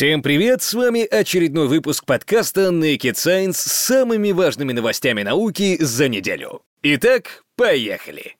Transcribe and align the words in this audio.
Всем 0.00 0.22
привет, 0.22 0.62
с 0.62 0.72
вами 0.72 1.04
очередной 1.04 1.68
выпуск 1.68 2.06
подкаста 2.06 2.70
Naked 2.70 3.16
Science 3.16 3.52
с 3.52 3.70
самыми 3.70 4.30
важными 4.32 4.72
новостями 4.72 5.22
науки 5.22 5.76
за 5.78 6.08
неделю. 6.08 6.62
Итак, 6.82 7.44
поехали! 7.54 8.38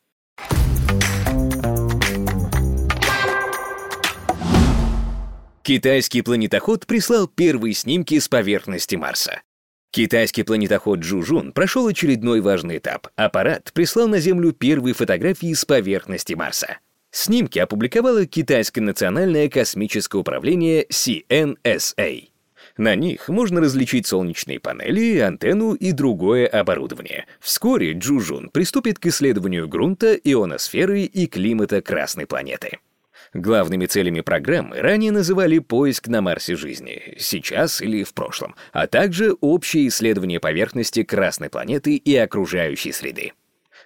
Китайский 5.61 6.23
планетоход 6.23 6.87
прислал 6.87 7.27
первые 7.29 7.75
снимки 7.75 8.19
с 8.19 8.27
поверхности 8.27 8.95
Марса. 8.95 9.43
Китайский 9.91 10.45
планетоход 10.45 11.01
Джужун 11.01 11.53
прошел 11.53 11.87
очередной 11.89 12.41
важный 12.41 12.79
этап. 12.79 13.09
Аппарат 13.17 13.71
прислал 13.75 14.09
на 14.09 14.19
Землю 14.19 14.53
первые 14.53 14.95
фотографии 14.95 15.53
с 15.53 15.67
поверхности 15.67 16.33
Марса. 16.33 16.79
Снимки 17.11 17.59
опубликовало 17.59 18.25
Китайское 18.27 18.83
национальное 18.83 19.49
космическое 19.49 20.19
управление 20.19 20.87
CNSA. 20.87 22.29
На 22.77 22.95
них 22.95 23.29
можно 23.29 23.61
различить 23.61 24.07
солнечные 24.07 24.61
панели, 24.61 25.19
антенну 25.19 25.75
и 25.75 25.93
другое 25.93 26.47
оборудование. 26.47 27.27
Вскоре 27.41 27.93
Джужун 27.93 28.49
приступит 28.49 28.99
к 28.99 29.07
исследованию 29.07 29.69
грунта, 29.69 30.15
ионосферы 30.15 31.03
и 31.03 31.27
климата 31.27 31.83
Красной 31.83 32.27
планеты. 32.27 32.79
Главными 33.35 33.87
целями 33.87 34.23
программы 34.23 34.81
ранее 34.81 35.13
называли 35.13 35.59
поиск 35.59 36.09
на 36.09 36.21
Марсе 36.21 36.57
жизни, 36.57 37.15
сейчас 37.19 37.81
или 37.81 38.03
в 38.03 38.13
прошлом, 38.13 38.57
а 38.73 38.87
также 38.87 39.37
общее 39.41 39.89
исследование 39.89 40.41
поверхности 40.41 41.05
Красной 41.05 41.49
планеты 41.49 41.97
и 41.97 42.17
окружающей 42.17 42.93
среды. 42.93 43.33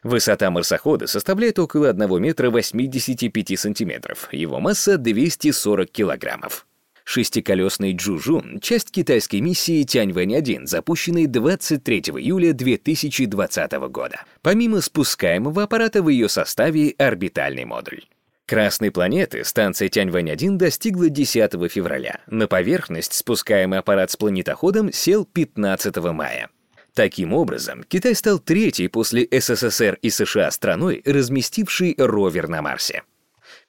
Высота 0.05 0.50
марсохода 0.50 1.06
составляет 1.06 1.58
около 1.58 1.88
1 1.88 2.22
метра 2.22 2.50
85 2.50 3.58
сантиметров, 3.58 4.28
его 4.33 4.61
масса 4.61 4.98
240 4.98 5.91
килограммов. 5.91 6.66
Шестиколесный 7.05 7.94
Джужун— 7.94 8.61
часть 8.62 8.91
китайской 8.91 9.41
миссии 9.41 9.83
Тяньвэнь-1, 9.83 10.66
запущенной 10.66 11.27
23 11.27 12.00
июля 12.19 12.52
2020 12.52 13.72
года. 13.88 14.22
Помимо 14.42 14.83
спускаемого 14.83 15.62
аппарата 15.62 16.02
в 16.02 16.08
ее 16.11 16.28
составе 16.28 16.94
орбитальный 16.98 17.64
модуль. 17.64 18.02
Красной 18.46 18.91
планеты 18.91 19.42
станция 19.42 19.89
Тяньвэнь-1 19.89 20.56
достигла 20.56 21.08
10 21.08 21.52
февраля. 21.72 22.20
На 22.27 22.46
поверхность 22.46 23.14
спускаемый 23.14 23.78
аппарат 23.78 24.11
с 24.11 24.16
планетоходом 24.16 24.92
сел 24.92 25.24
15 25.24 25.96
мая. 26.12 26.50
Таким 26.95 27.33
образом, 27.33 27.84
Китай 27.89 28.14
стал 28.14 28.39
третьей 28.39 28.87
после 28.87 29.27
СССР 29.31 29.98
и 30.00 30.11
США 30.11 30.50
страной, 30.53 31.03
разместившей 31.05 31.97
ровер 31.98 32.47
на 32.48 32.62
Марсе. 32.62 33.03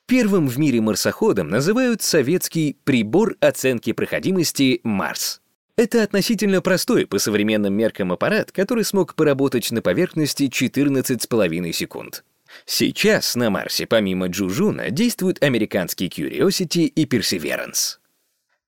Первым 0.06 0.48
в 0.48 0.60
мире 0.60 0.82
марсоходом 0.82 1.50
называют 1.50 2.04
советский 2.04 2.78
прибор 2.84 3.36
оценки 3.40 3.92
проходимости 3.92 4.80
«Марс». 4.84 5.42
Это 5.76 6.04
относительно 6.04 6.62
простой 6.62 7.08
по 7.08 7.18
современным 7.18 7.74
меркам 7.74 8.14
аппарат, 8.14 8.52
который 8.52 8.86
смог 8.86 9.16
поработать 9.16 9.72
на 9.72 9.82
поверхности 9.82 10.44
14,5 10.44 11.72
секунд. 11.74 12.24
Сейчас 12.66 13.36
на 13.36 13.50
Марсе 13.50 13.88
помимо 13.88 14.28
Джужуна 14.28 14.92
действуют 14.92 15.44
американские 15.44 16.10
Curiosity 16.10 16.86
и 16.86 17.06
Perseverance. 17.06 17.98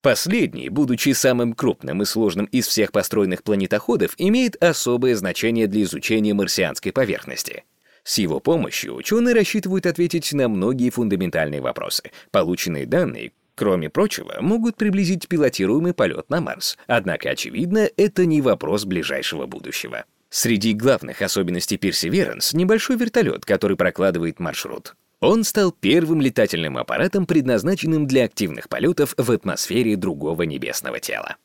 Последний, 0.01 0.69
будучи 0.69 1.09
самым 1.13 1.53
крупным 1.53 2.01
и 2.01 2.05
сложным 2.05 2.45
из 2.45 2.67
всех 2.67 2.91
построенных 2.91 3.43
планетоходов, 3.43 4.13
имеет 4.17 4.61
особое 4.63 5.15
значение 5.15 5.67
для 5.67 5.83
изучения 5.83 6.33
марсианской 6.33 6.91
поверхности. 6.91 7.63
С 8.03 8.19
его 8.19 8.39
помощью 8.39 8.95
ученые 8.95 9.35
рассчитывают 9.35 9.85
ответить 9.85 10.31
на 10.31 10.47
многие 10.47 10.91
фундаментальные 10.91 11.59
вопросы. 11.59 12.11
Полученные 12.31 12.85
данные, 12.85 13.33
кроме 13.55 13.89
прочего, 13.89 14.37
могут 14.39 14.77
приблизить 14.77 15.27
пилотируемый 15.27 15.93
полет 15.93 16.29
на 16.29 16.39
Марс. 16.39 16.77
Однако, 16.87 17.31
очевидно, 17.31 17.89
это 17.97 18.25
не 18.25 18.41
вопрос 18.41 18.85
ближайшего 18.85 19.45
будущего. 19.45 20.05
Среди 20.29 20.73
главных 20.73 21.21
особенностей 21.21 21.77
Perseverance— 21.77 22.49
небольшой 22.55 22.97
вертолет, 22.97 23.45
который 23.45 23.75
прокладывает 23.75 24.39
маршрут. 24.39 24.95
Он 25.19 25.43
стал 25.43 25.71
первым 25.71 26.21
летательным 26.21 26.77
аппаратом, 26.77 27.25
предназначенным 27.25 28.05
для 28.05 28.25
активных 28.25 28.69
полетов 28.69 29.15
в 29.17 29.31
атмосфере 29.31 29.95
другого 29.95 30.43
небесного 30.43 30.99
тела. 30.99 31.37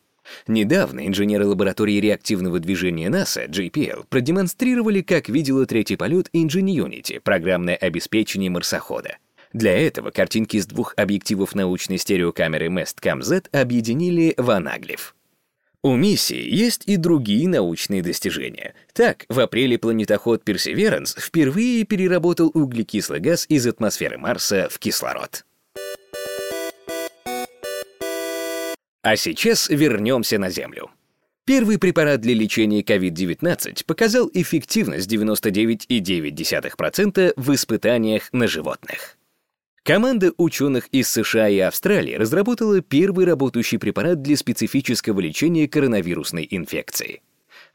Недавно 0.46 1.06
инженеры 1.06 1.46
лаборатории 1.46 2.00
реактивного 2.00 2.58
движения 2.58 3.08
НАСА, 3.08 3.44
JPL, 3.44 4.04
продемонстрировали, 4.08 5.00
как 5.00 5.28
видела 5.28 5.66
третий 5.66 5.96
полет 5.96 6.28
Ingenuity, 6.34 7.20
программное 7.20 7.76
обеспечение 7.76 8.50
марсохода. 8.50 9.16
Для 9.52 9.76
этого 9.76 10.10
картинки 10.10 10.58
с 10.58 10.66
двух 10.66 10.94
объективов 10.96 11.54
научной 11.54 11.98
стереокамеры 11.98 12.68
Mestcam 12.68 13.22
Z 13.22 13.48
объединили 13.52 14.34
в 14.36 14.50
анаглиф. 14.50 15.14
У 15.84 15.96
миссии 15.96 16.48
есть 16.48 16.84
и 16.86 16.96
другие 16.96 17.48
научные 17.48 18.02
достижения. 18.02 18.76
Так, 18.92 19.24
в 19.28 19.40
апреле 19.40 19.78
планетоход 19.78 20.48
Perseverance 20.48 21.20
впервые 21.20 21.82
переработал 21.84 22.52
углекислый 22.54 23.18
газ 23.18 23.46
из 23.48 23.66
атмосферы 23.66 24.16
Марса 24.16 24.68
в 24.70 24.78
кислород. 24.78 25.44
А 29.02 29.16
сейчас 29.16 29.68
вернемся 29.68 30.38
на 30.38 30.50
Землю. 30.50 30.92
Первый 31.44 31.80
препарат 31.80 32.20
для 32.20 32.34
лечения 32.34 32.82
COVID-19 32.82 33.84
показал 33.84 34.30
эффективность 34.32 35.12
99,9% 35.12 37.32
в 37.34 37.54
испытаниях 37.54 38.32
на 38.32 38.46
животных. 38.46 39.18
Команда 39.84 40.32
ученых 40.36 40.86
из 40.92 41.08
США 41.08 41.48
и 41.48 41.58
Австралии 41.58 42.14
разработала 42.14 42.80
первый 42.80 43.26
работающий 43.26 43.80
препарат 43.80 44.22
для 44.22 44.36
специфического 44.36 45.18
лечения 45.18 45.66
коронавирусной 45.66 46.46
инфекции. 46.48 47.20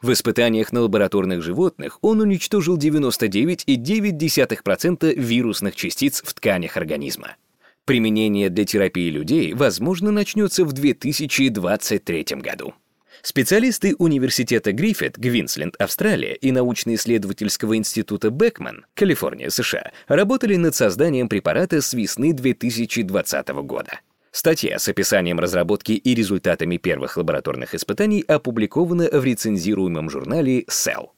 В 0.01 0.13
испытаниях 0.13 0.72
на 0.72 0.79
лабораторных 0.81 1.44
животных 1.44 2.00
он 2.01 2.22
уничтожил 2.22 2.78
99,9% 2.78 5.16
вирусных 5.16 5.75
частиц 5.75 6.22
в 6.23 6.34
тканях 6.34 6.78
организма. 6.78 7.35
Применение 7.84 8.50
для 8.50 8.63
терапии 8.63 9.09
людей, 9.09 9.53
возможно, 9.53 10.12
начнется 10.12 10.63
в 10.63 10.72
2023 10.72 12.23
году. 12.38 12.73
Специалисты 13.29 13.93
университета 13.97 14.71
Гриффит, 14.71 15.17
Гвинсленд, 15.17 15.75
Австралия 15.79 16.33
и 16.33 16.53
научно-исследовательского 16.53 17.75
института 17.75 18.29
Бекман, 18.29 18.85
Калифорния, 18.93 19.49
США, 19.49 19.91
работали 20.07 20.55
над 20.55 20.75
созданием 20.75 21.27
препарата 21.27 21.81
с 21.81 21.93
весны 21.93 22.31
2020 22.31 23.49
года. 23.66 23.99
Статья 24.31 24.79
с 24.79 24.87
описанием 24.87 25.41
разработки 25.41 25.91
и 25.91 26.16
результатами 26.16 26.77
первых 26.77 27.17
лабораторных 27.17 27.75
испытаний 27.75 28.23
опубликована 28.25 29.09
в 29.11 29.25
рецензируемом 29.25 30.09
журнале 30.09 30.61
Cell. 30.61 31.09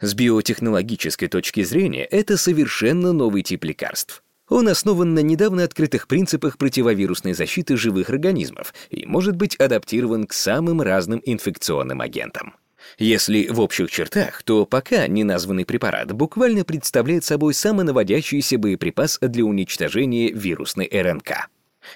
С 0.00 0.14
биотехнологической 0.14 1.26
точки 1.26 1.64
зрения 1.64 2.04
это 2.04 2.36
совершенно 2.36 3.12
новый 3.12 3.42
тип 3.42 3.64
лекарств. 3.64 4.22
Он 4.48 4.68
основан 4.68 5.14
на 5.14 5.20
недавно 5.20 5.64
открытых 5.64 6.06
принципах 6.06 6.56
противовирусной 6.56 7.32
защиты 7.32 7.76
живых 7.76 8.10
организмов 8.10 8.74
и 8.90 9.04
может 9.06 9.36
быть 9.36 9.56
адаптирован 9.56 10.26
к 10.26 10.32
самым 10.32 10.80
разным 10.80 11.20
инфекционным 11.24 12.00
агентам. 12.00 12.54
Если 12.98 13.48
в 13.48 13.60
общих 13.60 13.90
чертах, 13.90 14.42
то 14.44 14.64
пока 14.64 15.08
неназванный 15.08 15.64
препарат 15.64 16.12
буквально 16.12 16.64
представляет 16.64 17.24
собой 17.24 17.52
самонаводящийся 17.54 18.58
боеприпас 18.58 19.18
для 19.20 19.44
уничтожения 19.44 20.30
вирусной 20.30 20.88
РНК. 20.92 21.48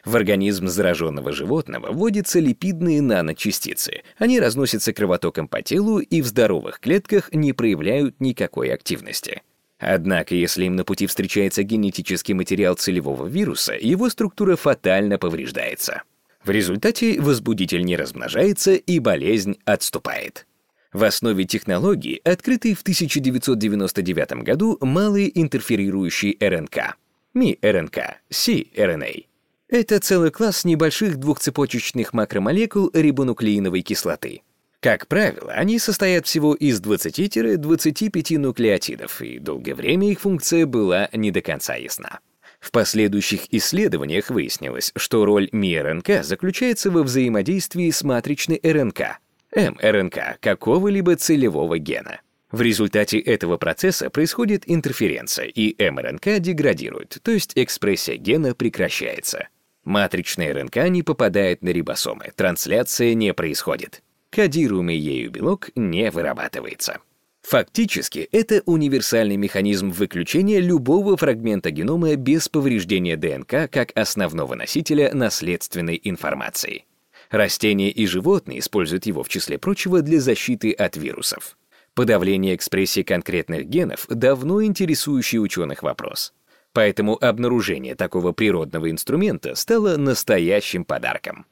В 0.05 0.17
организм 0.17 0.69
зараженного 0.69 1.33
животного 1.33 1.93
вводятся 1.93 2.39
липидные 2.39 3.03
наночастицы. 3.03 4.03
Они 4.19 4.41
разносятся 4.41 4.93
кровотоком 4.93 5.49
по 5.49 5.63
телу 5.63 5.99
и 5.99 6.23
в 6.23 6.27
здоровых 6.27 6.81
клетках 6.81 7.33
не 7.33 7.53
проявляют 7.53 8.21
никакой 8.21 8.73
активности. 8.73 9.43
Однако, 9.81 10.35
если 10.35 10.67
им 10.67 10.77
на 10.77 10.85
пути 10.85 11.07
встречается 11.07 11.63
генетический 11.63 12.35
материал 12.35 12.75
целевого 12.75 13.27
вируса, 13.27 13.73
его 13.73 14.11
структура 14.11 14.55
фатально 14.55 15.19
повреждается. 15.19 16.03
В 16.45 16.51
результате 16.51 17.21
возбудитель 17.21 17.83
не 17.83 17.97
размножается 17.97 18.75
и 18.75 18.99
болезнь 18.99 19.59
отступает. 19.65 20.47
В 20.93 21.05
основе 21.05 21.45
технологии 21.45 22.21
открытый 22.25 22.75
в 22.75 22.83
1999 22.83 24.33
году 24.43 24.77
малый 24.81 25.31
интерферирующий 25.35 26.37
РНК, 26.41 26.97
МИ-РНК, 27.35 27.99
cRNA. 28.31 29.25
Это 29.69 30.01
целый 30.01 30.31
класс 30.31 30.65
небольших 30.65 31.17
двухцепочечных 31.17 32.13
макромолекул 32.13 32.91
рибонуклеиновой 32.93 33.83
кислоты. 33.83 34.43
Как 34.81 35.09
правило, 35.09 35.53
они 35.53 35.79
состоят 35.79 36.27
всего 36.27 36.55
из 36.55 36.81
20-25 36.81 38.39
нуклеотидов, 38.39 39.21
и 39.21 39.39
долгое 39.39 39.75
время 39.75 40.11
их 40.11 40.21
функция 40.21 40.65
была 40.65 41.11
не 41.13 41.31
до 41.31 41.43
конца 41.43 41.75
ясна. 41.75 42.21
В 42.61 42.71
последующих 42.71 43.53
исследованиях 43.53 44.31
выяснилось, 44.31 44.93
что 44.97 45.27
роль 45.27 45.51
МИРНК 45.53 46.23
заключается 46.25 46.91
во 46.91 47.03
взаимодействии 47.03 47.91
с 47.91 48.03
матричной 48.03 48.59
РНК, 48.63 49.19
МРНК 49.55 50.41
какого-либо 50.41 51.17
целевого 51.17 51.79
гена. 51.79 52.21
В 52.51 52.63
результате 52.63 53.19
этого 53.19 53.59
процесса 53.59 54.09
происходит 54.09 54.65
интерференция, 54.67 55.47
и 55.47 55.75
МРНК 55.79 56.41
деградирует, 56.41 57.19
то 57.23 57.31
есть 57.31 57.53
экспрессия 57.55 58.17
гена 58.17 58.55
прекращается. 58.55 59.49
Матричная 59.85 60.55
РНК 60.55 60.89
не 60.89 61.03
попадает 61.03 61.63
на 61.63 61.69
рибосомы, 61.69 62.33
трансляция 62.35 63.15
не 63.15 63.33
происходит. 63.35 64.03
Кодируемый 64.31 64.97
ею 64.97 65.31
белок 65.31 65.71
не 65.75 66.11
вырабатывается. 66.11 67.01
Фактически, 67.43 68.29
это 68.33 68.63
универсальный 68.67 69.37
механизм 69.37 69.91
выключения 69.91 70.61
любого 70.61 71.17
фрагмента 71.17 71.71
генома 71.71 72.15
без 72.15 72.49
повреждения 72.49 73.17
ДНК 73.17 73.71
как 73.71 73.91
основного 73.97 74.55
носителя 74.55 75.13
наследственной 75.15 76.01
информации. 76.05 76.85
Растения 77.31 77.91
и 77.91 78.07
животные 78.07 78.59
используют 78.59 79.07
его, 79.07 79.23
в 79.23 79.29
числе 79.29 79.59
прочего, 79.59 80.03
для 80.03 80.21
защиты 80.21 80.73
от 80.73 80.97
вирусов. 80.97 81.57
Подавление 81.95 82.55
экспрессии 82.55 83.03
конкретных 83.03 83.67
генов– 83.67 84.07
давно 84.09 84.63
интересующий 84.63 85.39
ученых 85.39 85.83
вопрос. 85.83 86.33
Поэтому 86.73 87.17
обнаружение 87.21 87.97
такого 87.97 88.33
природного 88.33 88.91
инструмента 88.91 89.55
стало 89.55 89.97
настоящим 89.97 90.85
подарком. 90.85 91.47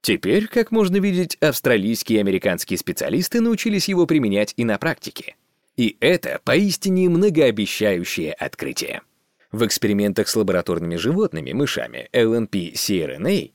Теперь, 0.00 0.46
как 0.46 0.70
можно 0.70 0.98
видеть, 0.98 1.36
австралийские 1.40 2.18
и 2.18 2.20
американские 2.20 2.78
специалисты 2.78 3.40
научились 3.40 3.88
его 3.88 4.06
применять 4.06 4.54
и 4.56 4.64
на 4.64 4.78
практике. 4.78 5.34
И 5.76 5.96
это 6.00 6.40
поистине 6.44 7.08
многообещающее 7.08 8.32
открытие. 8.32 9.02
В 9.52 9.64
экспериментах 9.66 10.28
с 10.28 10.36
лабораторными 10.36 10.94
животными, 10.96 11.52
мышами, 11.52 12.08
LNP-CRNA, 12.12 13.52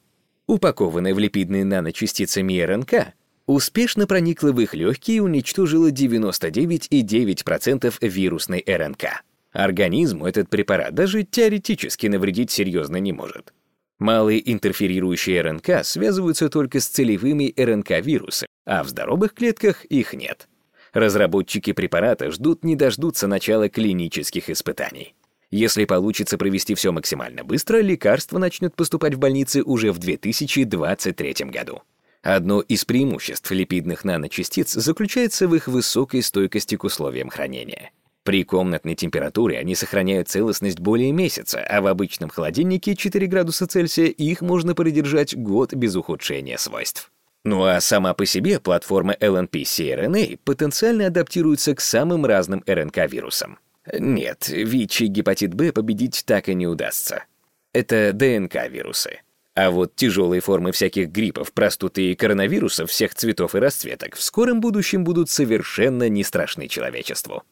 упакованная 0.48 1.14
в 1.14 1.20
липидные 1.20 1.64
наночастицы 1.64 2.42
РНК, 2.42 3.14
успешно 3.46 4.08
проникла 4.08 4.52
в 4.52 4.60
их 4.60 4.74
легкие 4.74 5.18
и 5.18 5.22
уничтожила 5.22 5.92
99,9% 5.92 7.94
вирусной 8.02 8.66
РНК. 8.68 9.24
Организму 9.52 10.26
этот 10.28 10.50
препарат 10.50 10.94
даже 10.94 11.24
теоретически 11.24 12.08
навредить 12.08 12.52
серьезно 12.52 12.98
не 12.98 13.14
может. 13.14 13.54
Малые 14.02 14.52
интерферирующие 14.52 15.44
РНК 15.44 15.84
связываются 15.86 16.50
только 16.50 16.80
с 16.80 16.88
целевыми 16.88 17.54
РНК-вирусами, 17.56 18.48
а 18.66 18.84
в 18.84 18.90
здоровых 18.90 19.36
клетках 19.36 19.86
их 19.86 20.14
нет. 20.14 20.48
Разработчики 20.92 21.72
препарата 21.72 22.32
ждут 22.32 22.64
не 22.64 22.76
дождутся 22.76 23.28
начала 23.28 23.70
клинических 23.70 24.50
испытаний. 24.50 25.14
Если 25.52 25.86
получится 25.86 26.40
провести 26.40 26.74
все 26.74 26.92
максимально 26.92 27.44
быстро, 27.44 27.78
лекарство 27.78 28.40
начнет 28.40 28.76
поступать 28.76 29.14
в 29.14 29.20
больницы 29.20 29.62
уже 29.62 29.92
в 29.92 30.00
2023 30.00 31.34
году. 31.52 31.84
Одно 32.24 32.62
из 32.62 32.84
преимуществ 32.86 33.52
липидных 33.52 34.04
наночастиц 34.04 34.72
заключается 34.72 35.48
в 35.48 35.54
их 35.54 35.68
высокой 35.68 36.24
стойкости 36.24 36.76
к 36.76 36.86
условиям 36.86 37.30
хранения. 37.30 37.92
При 38.24 38.44
комнатной 38.44 38.94
температуре 38.94 39.58
они 39.58 39.74
сохраняют 39.74 40.30
целостность 40.30 40.80
более 40.80 41.12
месяца, 41.12 41.60
а 41.68 41.82
в 41.82 41.88
обычном 41.88 42.30
холодильнике 42.30 42.96
4 42.96 43.26
градуса 43.28 43.66
Цельсия 43.66 44.06
их 44.06 44.42
можно 44.42 44.76
продержать 44.76 45.36
год 45.36 45.74
без 45.74 45.96
ухудшения 45.96 46.58
свойств. 46.58 47.12
Ну 47.44 47.64
а 47.64 47.82
сама 47.82 48.14
по 48.14 48.28
себе 48.28 48.60
платформа 48.60 49.14
LNP-CRNA 49.20 50.40
потенциально 50.44 51.08
адаптируется 51.08 51.74
к 51.74 51.82
самым 51.82 52.26
разным 52.28 52.64
РНК-вирусам. 52.68 53.58
Нет, 53.98 54.48
ВИЧ 54.50 55.02
и 55.02 55.08
гепатит 55.08 55.56
Б 55.56 55.72
победить 55.72 56.24
так 56.28 56.50
и 56.50 56.54
не 56.54 56.68
удастся. 56.68 57.26
Это 57.74 58.14
ДНК-вирусы. 58.14 59.22
А 59.56 59.72
вот 59.72 59.96
тяжелые 59.96 60.42
формы 60.42 60.72
всяких 60.72 61.10
гриппов, 61.10 61.52
простуды 61.52 62.12
и 62.12 62.16
коронавирусов 62.16 62.92
всех 62.92 63.16
цветов 63.16 63.56
и 63.56 63.60
расцветок 63.60 64.16
в 64.16 64.22
скором 64.22 64.62
будущем 64.62 65.04
будут 65.04 65.30
совершенно 65.30 66.08
не 66.10 66.24
страшны 66.24 66.68
человечеству. 66.68 67.44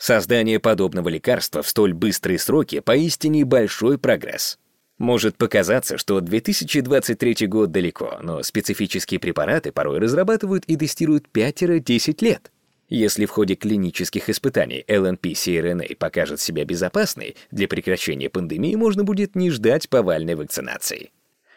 Создание 0.00 0.58
подобного 0.58 1.10
лекарства 1.10 1.60
в 1.60 1.68
столь 1.68 1.92
быстрые 1.92 2.38
сроки 2.38 2.80
поистине 2.80 3.44
большой 3.44 3.98
прогресс. 3.98 4.58
Может 4.96 5.36
показаться, 5.36 5.98
что 5.98 6.22
2023 6.22 7.46
год 7.46 7.70
далеко, 7.70 8.18
но 8.22 8.42
специфические 8.42 9.20
препараты 9.20 9.72
порой 9.72 9.98
разрабатывают 9.98 10.64
и 10.64 10.76
тестируют 10.76 11.26
5-10 11.34 12.24
лет. 12.24 12.50
Если 12.88 13.26
в 13.26 13.30
ходе 13.30 13.56
клинических 13.56 14.30
испытаний 14.30 14.82
LNP-CRNA 14.88 15.94
покажет 15.96 16.40
себя 16.40 16.64
безопасной, 16.64 17.36
для 17.50 17.68
прекращения 17.68 18.30
пандемии 18.30 18.76
можно 18.76 19.04
будет 19.04 19.36
не 19.36 19.50
ждать 19.50 19.90
повальной 19.90 20.34
вакцинации. 20.34 21.10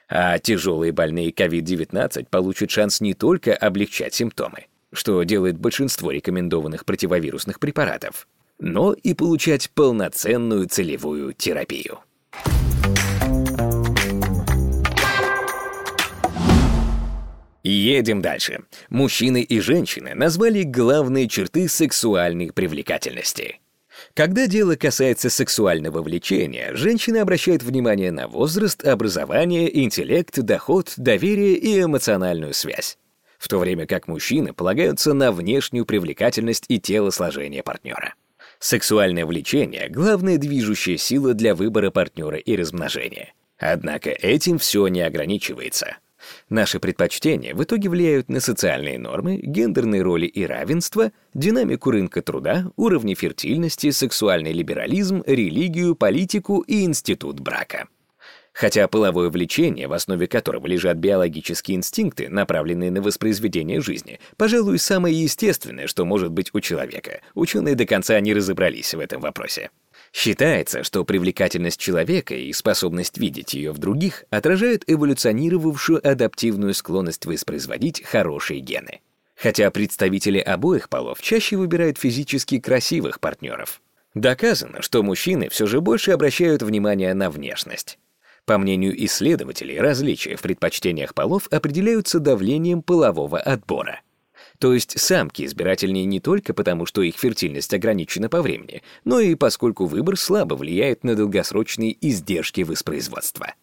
А 0.09 0.37
тяжелые 0.37 0.91
больные 0.91 1.31
COVID-19 1.31 2.27
получат 2.29 2.71
шанс 2.71 2.99
не 2.99 3.13
только 3.13 3.55
облегчать 3.55 4.13
симптомы, 4.13 4.65
что 4.91 5.23
делает 5.23 5.57
большинство 5.57 6.11
рекомендованных 6.11 6.83
противовирусных 6.83 7.61
препаратов, 7.61 8.27
но 8.63 8.93
и 8.93 9.13
получать 9.13 9.69
полноценную 9.71 10.67
целевую 10.67 11.33
терапию. 11.33 11.99
Едем 17.61 18.21
дальше. 18.21 18.63
Мужчины 18.89 19.41
и 19.41 19.59
женщины 19.59 20.15
назвали 20.15 20.63
главные 20.63 21.27
черты 21.27 21.67
сексуальной 21.67 22.51
привлекательности. 22.51 23.59
Когда 24.13 24.47
дело 24.47 24.75
касается 24.75 25.29
сексуального 25.29 26.01
влечения, 26.01 26.73
женщины 26.73 27.17
обращают 27.17 27.63
внимание 27.63 28.11
на 28.11 28.27
возраст, 28.27 28.85
образование, 28.85 29.83
интеллект, 29.83 30.39
доход, 30.39 30.93
доверие 30.97 31.55
и 31.55 31.81
эмоциональную 31.81 32.53
связь 32.53 32.97
в 33.43 33.49
то 33.49 33.59
время 33.59 33.85
как 33.85 34.07
мужчины 34.07 34.53
полагаются 34.53 35.13
на 35.13 35.33
внешнюю 35.33 35.85
привлекательность 35.85 36.63
и 36.69 36.79
телосложение 36.79 37.61
партнера. 37.61 38.13
Сексуальное 38.63 39.25
влечение— 39.25 39.89
главная 39.89 40.37
движущая 40.37 40.95
сила 40.95 41.33
для 41.33 41.53
выбора 41.53 41.91
партнера 41.91 42.37
и 42.37 42.55
размножения. 42.55 43.33
Однако 43.57 44.09
этим 44.11 44.57
все 44.57 44.87
не 44.87 45.01
ограничивается. 45.01 45.97
Наши 46.47 46.79
предпочтения 46.79 47.55
в 47.55 47.61
итоге 47.61 47.89
влияют 47.89 48.29
на 48.29 48.39
социальные 48.39 48.99
нормы, 48.99 49.41
гендерные 49.43 50.01
роли 50.01 50.27
и 50.27 50.45
равенство, 50.45 51.11
динамику 51.33 51.91
рынка 51.91 52.21
труда, 52.21 52.71
уровни 52.77 53.15
фертильности, 53.15 53.89
сексуальный 53.89 54.53
либерализм, 54.53 55.23
религию, 55.27 55.93
политику 55.93 56.61
и 56.61 56.85
институт 56.85 57.41
брака. 57.41 57.89
Хотя 58.53 58.87
половое 58.87 59.29
влечение, 59.29 59.87
в 59.87 59.93
основе 59.93 60.27
которого 60.27 60.67
лежат 60.67 60.97
биологические 60.97 61.77
инстинкты, 61.77 62.29
направленные 62.29 62.91
на 62.91 63.01
воспроизведение 63.01 63.81
жизни, 63.81 64.19
пожалуй, 64.37 64.77
самое 64.77 65.19
естественное, 65.19 65.87
что 65.87 66.05
может 66.05 66.31
быть 66.31 66.51
у 66.53 66.59
человека. 66.59 67.21
Ученые 67.33 67.73
до 67.73 67.87
конца 67.87 68.19
не 68.19 68.31
разобрались 68.31 68.93
в 68.93 68.99
этом 68.99 69.21
вопросе. 69.21 69.71
Считается, 70.13 70.83
что 70.83 71.03
привлекательность 71.03 71.79
человека 71.79 72.35
и 72.35 72.53
способность 72.53 73.17
видеть 73.17 73.55
ее 73.55 73.71
в 73.71 73.79
других 73.79 74.25
отражают 74.29 74.83
эволюционировавшую 74.85 76.07
адаптивную 76.07 76.75
склонность 76.75 77.25
воспроизводить 77.25 78.03
хорошие 78.03 78.59
гены. 78.59 79.01
Хотя 79.35 79.71
представители 79.71 80.37
обоих 80.37 80.89
полов 80.89 81.19
чаще 81.21 81.57
выбирают 81.57 81.97
физически 81.97 82.59
красивых 82.59 83.19
партнеров. 83.19 83.81
Доказано, 84.13 84.83
что 84.83 85.01
мужчины 85.01 85.49
все 85.49 85.65
же 85.65 85.81
больше 85.81 86.11
обращают 86.11 86.61
внимание 86.61 87.15
на 87.15 87.31
внешность. 87.31 87.97
По 88.45 88.57
мнению 88.57 88.93
исследователей, 89.05 89.79
различия 89.79 90.35
в 90.35 90.41
предпочтениях 90.41 91.13
полов 91.13 91.47
определяются 91.49 92.19
давлением 92.19 92.81
полового 92.81 93.39
отбора. 93.39 94.01
То 94.59 94.73
есть 94.73 94.99
самки 94.99 95.45
избирательнее 95.45 96.05
не 96.05 96.19
только 96.19 96.53
потому, 96.53 96.85
что 96.85 97.01
их 97.01 97.17
фертильность 97.17 97.73
ограничена 97.73 98.29
по 98.29 98.41
времени, 98.41 98.83
но 99.05 99.19
и 99.19 99.35
поскольку 99.35 99.85
выбор 99.85 100.17
слабо 100.17 100.55
влияет 100.55 101.03
на 101.03 101.15
долгосрочные 101.15 101.95
издержки 102.05 102.61
воспроизводства. 102.61 103.55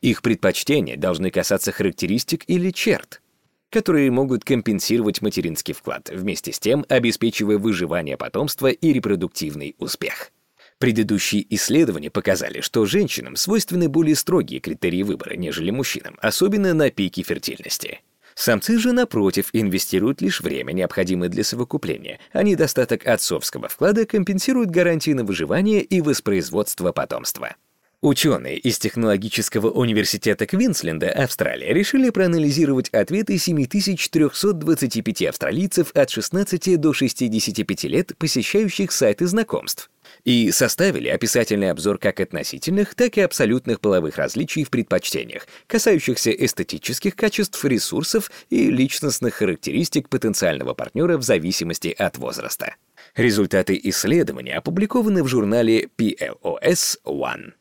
Их 0.00 0.22
предпочтения 0.22 0.96
должны 0.96 1.30
касаться 1.30 1.72
характеристик 1.72 2.44
или 2.48 2.70
черт, 2.70 3.22
которые 3.70 4.10
могут 4.10 4.44
компенсировать 4.44 5.22
материнский 5.22 5.74
вклад, 5.74 6.10
вместе 6.10 6.52
с 6.52 6.58
тем 6.58 6.84
обеспечивая 6.88 7.58
выживание 7.58 8.16
потомства 8.16 8.68
и 8.68 8.92
репродуктивный 8.92 9.74
успех. 9.78 10.32
Предыдущие 10.78 11.46
исследования 11.54 12.10
показали, 12.10 12.60
что 12.60 12.84
женщинам 12.84 13.36
свойственны 13.36 13.88
более 13.88 14.14
строгие 14.14 14.60
критерии 14.60 15.02
выбора, 15.02 15.34
нежели 15.34 15.70
мужчинам, 15.70 16.18
особенно 16.20 16.74
на 16.74 16.90
пике 16.90 17.22
фертильности. 17.22 18.00
Самцы 18.34 18.78
же, 18.78 18.92
напротив, 18.92 19.48
инвестируют 19.54 20.20
лишь 20.20 20.42
время, 20.42 20.72
необходимое 20.72 21.30
для 21.30 21.42
совокупления, 21.42 22.20
а 22.32 22.42
недостаток 22.42 23.06
отцовского 23.06 23.68
вклада 23.68 24.04
компенсирует 24.04 24.70
гарантии 24.70 25.12
на 25.12 25.24
выживание 25.24 25.80
и 25.80 26.02
воспроизводство 26.02 26.92
потомства. 26.92 27.56
Ученые 28.02 28.58
из 28.58 28.78
Технологического 28.78 29.70
университета 29.70 30.44
Квинсленда, 30.44 31.10
Австралия, 31.10 31.72
решили 31.72 32.10
проанализировать 32.10 32.90
ответы 32.90 33.38
7325 33.38 35.22
австралийцев 35.22 35.92
от 35.94 36.10
16 36.10 36.78
до 36.78 36.92
65 36.92 37.84
лет, 37.84 38.12
посещающих 38.18 38.92
сайты 38.92 39.26
знакомств 39.26 39.90
и 40.24 40.50
составили 40.50 41.08
описательный 41.08 41.70
обзор 41.70 41.98
как 41.98 42.20
относительных, 42.20 42.94
так 42.94 43.16
и 43.16 43.22
абсолютных 43.22 43.80
половых 43.80 44.18
различий 44.18 44.64
в 44.64 44.70
предпочтениях, 44.70 45.46
касающихся 45.66 46.30
эстетических 46.30 47.16
качеств, 47.16 47.64
ресурсов 47.64 48.30
и 48.50 48.70
личностных 48.70 49.34
характеристик 49.34 50.08
потенциального 50.08 50.74
партнера 50.74 51.16
в 51.16 51.22
зависимости 51.22 51.94
от 51.96 52.18
возраста. 52.18 52.76
Результаты 53.14 53.80
исследования 53.84 54.56
опубликованы 54.56 55.22
в 55.22 55.28
журнале 55.28 55.88
PLOS 55.96 56.98
One. 57.04 57.52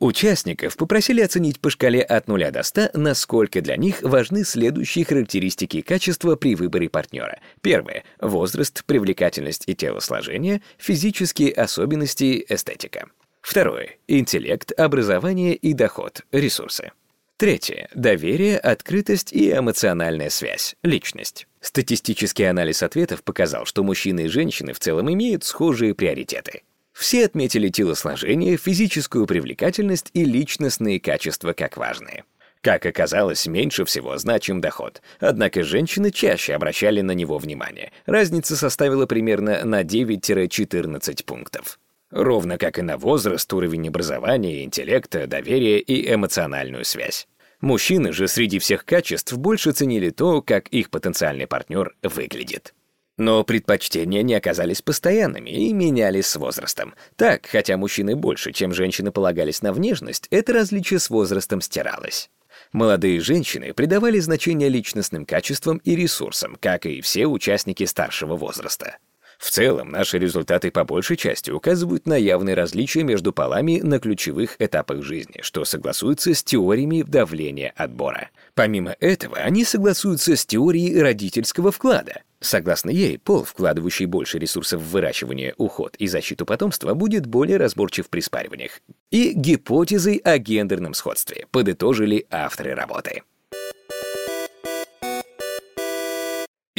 Участников 0.00 0.76
попросили 0.76 1.20
оценить 1.20 1.58
по 1.58 1.70
шкале 1.70 2.02
от 2.02 2.28
0 2.28 2.52
до 2.52 2.62
100, 2.62 2.90
насколько 2.94 3.60
для 3.60 3.76
них 3.76 4.00
важны 4.02 4.44
следующие 4.44 5.04
характеристики 5.04 5.80
качества 5.80 6.36
при 6.36 6.54
выборе 6.54 6.88
партнера. 6.88 7.40
Первое— 7.62 8.04
возраст, 8.20 8.84
привлекательность 8.84 9.64
и 9.66 9.74
телосложение, 9.74 10.62
физические 10.78 11.52
особенности, 11.52 12.46
эстетика. 12.48 13.08
Второе— 13.40 13.96
интеллект, 14.06 14.70
образование 14.78 15.56
и 15.56 15.72
доход, 15.72 16.22
ресурсы. 16.30 16.92
Третье— 17.36 17.88
доверие, 17.94 18.58
открытость 18.58 19.32
и 19.32 19.50
эмоциональная 19.50 20.30
связь, 20.30 20.76
личность. 20.84 21.48
Статистический 21.60 22.44
анализ 22.44 22.84
ответов 22.84 23.24
показал, 23.24 23.64
что 23.64 23.82
мужчины 23.82 24.26
и 24.26 24.28
женщины 24.28 24.72
в 24.72 24.78
целом 24.78 25.12
имеют 25.12 25.42
схожие 25.42 25.94
приоритеты. 25.94 26.62
Все 26.98 27.26
отметили 27.26 27.68
телосложение, 27.68 28.56
физическую 28.56 29.26
привлекательность 29.26 30.10
и 30.14 30.24
личностные 30.24 30.98
качества 30.98 31.52
как 31.52 31.76
важные. 31.76 32.24
Как 32.60 32.84
оказалось, 32.86 33.46
меньше 33.46 33.84
всего 33.84 34.18
значим 34.18 34.60
доход. 34.60 35.00
Однако 35.20 35.62
женщины 35.62 36.10
чаще 36.10 36.54
обращали 36.54 37.00
на 37.00 37.12
него 37.12 37.38
внимание. 37.38 37.92
Разница 38.06 38.56
составила 38.56 39.06
примерно 39.06 39.64
на 39.64 39.84
9-14 39.84 41.24
пунктов. 41.24 41.78
Ровно 42.10 42.58
как 42.58 42.80
и 42.80 42.82
на 42.82 42.98
возраст, 42.98 43.52
уровень 43.52 43.86
образования, 43.86 44.64
интеллекта, 44.64 45.28
доверия 45.28 45.78
и 45.78 46.12
эмоциональную 46.12 46.84
связь. 46.84 47.28
Мужчины 47.60 48.12
же 48.12 48.26
среди 48.26 48.58
всех 48.58 48.84
качеств 48.84 49.34
больше 49.34 49.70
ценили 49.70 50.10
то, 50.10 50.42
как 50.42 50.66
их 50.70 50.90
потенциальный 50.90 51.46
партнер 51.46 51.94
выглядит. 52.02 52.74
Но 53.18 53.42
предпочтения 53.42 54.22
не 54.22 54.34
оказались 54.34 54.80
постоянными 54.80 55.50
и 55.50 55.72
менялись 55.72 56.26
с 56.26 56.36
возрастом. 56.36 56.94
Так, 57.16 57.46
хотя 57.46 57.76
мужчины 57.76 58.14
больше, 58.14 58.52
чем 58.52 58.72
женщины 58.72 59.10
полагались 59.10 59.60
на 59.60 59.72
внешность, 59.72 60.28
это 60.30 60.52
различие 60.52 61.00
с 61.00 61.10
возрастом 61.10 61.60
стиралось. 61.60 62.30
Молодые 62.72 63.20
женщины 63.20 63.72
придавали 63.74 64.20
значение 64.20 64.68
личностным 64.68 65.26
качествам 65.26 65.78
и 65.78 65.96
ресурсам, 65.96 66.56
как 66.60 66.86
и 66.86 67.00
все 67.00 67.26
участники 67.26 67.84
старшего 67.84 68.36
возраста. 68.36 68.98
В 69.38 69.50
целом, 69.50 69.90
наши 69.90 70.18
результаты 70.18 70.70
по 70.70 70.84
большей 70.84 71.16
части 71.16 71.50
указывают 71.50 72.06
на 72.06 72.16
явные 72.16 72.54
различия 72.54 73.04
между 73.04 73.32
полами 73.32 73.80
на 73.80 74.00
ключевых 74.00 74.56
этапах 74.60 75.02
жизни, 75.02 75.40
что 75.42 75.64
согласуется 75.64 76.34
с 76.34 76.42
теориями 76.42 77.02
давления 77.02 77.72
отбора. 77.76 78.30
Помимо 78.54 78.96
этого, 78.98 79.36
они 79.36 79.64
согласуются 79.64 80.36
с 80.36 80.44
теорией 80.44 81.00
родительского 81.00 81.70
вклада. 81.70 82.22
Согласно 82.40 82.90
ей, 82.90 83.18
пол, 83.18 83.42
вкладывающий 83.42 84.06
больше 84.06 84.38
ресурсов 84.38 84.80
в 84.80 84.90
выращивание, 84.90 85.54
уход 85.58 85.96
и 85.96 86.06
защиту 86.06 86.46
потомства, 86.46 86.94
будет 86.94 87.26
более 87.26 87.56
разборчив 87.56 88.08
при 88.08 88.20
спариваниях. 88.20 88.80
И 89.10 89.32
гипотезой 89.32 90.16
о 90.18 90.38
гендерном 90.38 90.94
сходстве 90.94 91.46
подытожили 91.50 92.26
авторы 92.30 92.74
работы. 92.74 93.22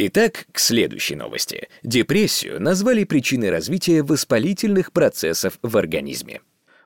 Итак, 0.01 0.45
к 0.53 0.59
следующей 0.59 1.17
новости. 1.17 1.67
Депрессию 1.83 2.61
назвали 2.61 3.03
причиной 3.03 3.49
развития 3.49 4.01
воспалительных 4.01 4.93
процессов 4.93 5.59
в 5.61 5.75
организме. 5.75 6.39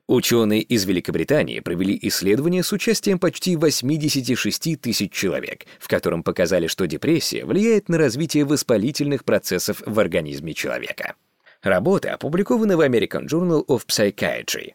Ученые 0.07 0.61
из 0.61 0.83
Великобритании 0.83 1.61
провели 1.61 1.97
исследование 2.01 2.61
с 2.61 2.73
участием 2.73 3.19
почти 3.19 3.55
86 3.55 4.81
тысяч 4.81 5.11
человек, 5.13 5.65
в 5.79 5.87
котором 5.87 6.23
показали, 6.23 6.67
что 6.67 6.87
депрессия 6.87 7.45
влияет 7.45 7.87
на 7.87 7.97
развитие 7.97 8.43
воспалительных 8.43 9.23
процессов 9.23 9.81
в 9.85 9.97
организме 9.97 10.53
человека. 10.53 11.15
Работа 11.61 12.15
опубликована 12.15 12.75
в 12.75 12.81
American 12.81 13.27
Journal 13.27 13.65
of 13.65 13.85
Psychiatry. 13.87 14.73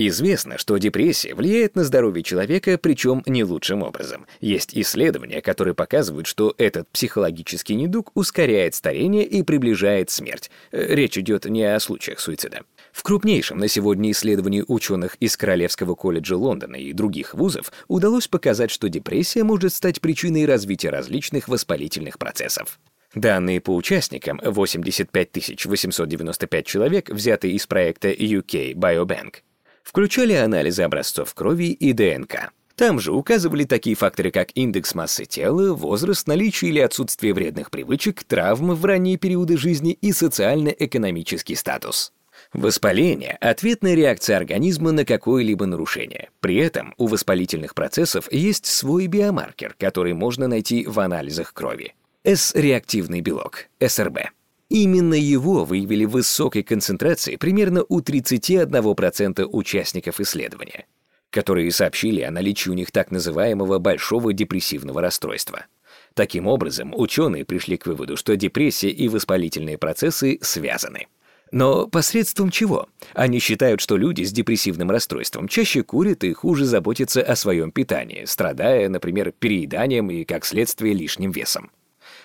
Известно, 0.00 0.58
что 0.58 0.76
депрессия 0.76 1.34
влияет 1.34 1.74
на 1.74 1.82
здоровье 1.82 2.22
человека, 2.22 2.78
причем 2.78 3.24
не 3.26 3.42
лучшим 3.42 3.82
образом. 3.82 4.26
Есть 4.40 4.78
исследования, 4.78 5.40
которые 5.40 5.74
показывают, 5.74 6.28
что 6.28 6.54
этот 6.56 6.88
психологический 6.90 7.74
недуг 7.74 8.12
ускоряет 8.14 8.76
старение 8.76 9.24
и 9.24 9.42
приближает 9.42 10.10
смерть. 10.10 10.52
Э, 10.70 10.94
речь 10.94 11.18
идет 11.18 11.46
не 11.46 11.64
о 11.64 11.80
случаях 11.80 12.20
суицида. 12.20 12.60
В 12.98 13.04
крупнейшем 13.04 13.58
на 13.58 13.68
сегодня 13.68 14.10
исследовании 14.10 14.64
ученых 14.66 15.14
из 15.20 15.36
Королевского 15.36 15.94
колледжа 15.94 16.34
Лондона 16.36 16.74
и 16.74 16.92
других 16.92 17.32
вузов 17.32 17.70
удалось 17.86 18.26
показать, 18.26 18.72
что 18.72 18.88
депрессия 18.88 19.44
может 19.44 19.72
стать 19.72 20.00
причиной 20.00 20.46
развития 20.46 20.90
различных 20.90 21.46
воспалительных 21.46 22.18
процессов. 22.18 22.80
Данные 23.14 23.60
по 23.60 23.72
участникам 23.76 24.40
85 24.44 25.64
895 25.64 26.66
человек, 26.66 27.08
взятые 27.10 27.54
из 27.54 27.68
проекта 27.68 28.08
UK 28.08 28.74
Biobank, 28.74 29.36
включали 29.84 30.32
анализы 30.32 30.82
образцов 30.82 31.32
крови 31.34 31.70
и 31.70 31.92
ДНК. 31.92 32.50
Там 32.74 32.98
же 32.98 33.12
указывали 33.12 33.62
такие 33.62 33.94
факторы, 33.94 34.32
как 34.32 34.48
индекс 34.56 34.96
массы 34.96 35.24
тела, 35.24 35.72
возраст, 35.72 36.26
наличие 36.26 36.72
или 36.72 36.80
отсутствие 36.80 37.32
вредных 37.32 37.70
привычек, 37.70 38.24
травмы 38.24 38.74
в 38.74 38.84
ранние 38.84 39.18
периоды 39.18 39.56
жизни 39.56 39.92
и 39.92 40.10
социально-экономический 40.10 41.54
статус. 41.54 42.12
Воспаление– 42.54 43.36
ответная 43.40 43.94
реакция 43.94 44.38
организма 44.38 44.90
на 44.92 45.04
какое-либо 45.04 45.66
нарушение. 45.66 46.30
При 46.40 46.56
этом 46.56 46.94
у 46.96 47.06
воспалительных 47.06 47.74
процессов 47.74 48.32
есть 48.32 48.64
свой 48.64 49.06
биомаркер, 49.06 49.74
который 49.78 50.14
можно 50.14 50.48
найти 50.48 50.86
в 50.86 50.98
анализах 50.98 51.52
крови. 51.52 51.94
С-реактивный 52.24 53.20
белок, 53.20 53.66
СРБ. 53.86 54.30
Именно 54.70 55.14
его 55.14 55.66
выявили 55.66 56.06
в 56.06 56.12
высокой 56.12 56.62
концентрации 56.62 57.36
примерно 57.36 57.84
у 57.86 58.00
31% 58.00 59.44
участников 59.44 60.18
исследования, 60.18 60.86
которые 61.28 61.70
сообщили 61.70 62.22
о 62.22 62.30
наличии 62.30 62.70
у 62.70 62.74
них 62.74 62.90
так 62.92 63.10
называемого 63.10 63.78
большого 63.78 64.32
депрессивного 64.32 65.02
расстройства. 65.02 65.66
Таким 66.14 66.46
образом, 66.46 66.94
ученые 66.96 67.44
пришли 67.44 67.76
к 67.76 67.86
выводу, 67.86 68.16
что 68.16 68.36
депрессия 68.36 68.90
и 68.90 69.08
воспалительные 69.08 69.76
процессы 69.76 70.38
связаны. 70.40 71.08
Но 71.50 71.86
посредством 71.86 72.50
чего? 72.50 72.88
Они 73.14 73.38
считают, 73.38 73.80
что 73.80 73.96
люди 73.96 74.22
с 74.22 74.32
депрессивным 74.32 74.90
расстройством 74.90 75.48
чаще 75.48 75.82
курят 75.82 76.24
и 76.24 76.32
хуже 76.32 76.64
заботятся 76.64 77.22
о 77.22 77.36
своем 77.36 77.70
питании, 77.70 78.24
страдая, 78.26 78.88
например, 78.88 79.32
перееданием 79.32 80.10
и, 80.10 80.24
как 80.24 80.44
следствие, 80.44 80.94
лишним 80.94 81.30
весом. 81.30 81.70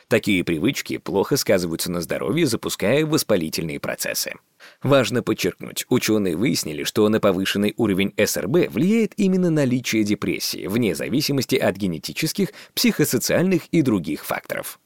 Такие 0.08 0.44
привычки 0.44 0.98
плохо 0.98 1.38
сказываются 1.38 1.92
на 1.92 2.02
здоровье, 2.02 2.46
запуская 2.46 3.06
воспалительные 3.06 3.80
процессы. 3.80 4.34
Важно 4.82 5.24
подчеркнуть, 5.24 5.86
ученые 5.90 6.36
выяснили, 6.36 6.84
что 6.84 7.08
на 7.10 7.20
повышенный 7.20 7.74
уровень 7.78 8.14
СРБ 8.24 8.70
влияет 8.70 9.14
именно 9.18 9.50
наличие 9.50 10.04
депрессии, 10.04 10.68
вне 10.68 10.96
зависимости 10.96 11.56
от 11.56 11.76
генетических, 11.78 12.50
психосоциальных 12.76 13.66
и 13.72 13.82
других 13.82 14.26
факторов. 14.26 14.80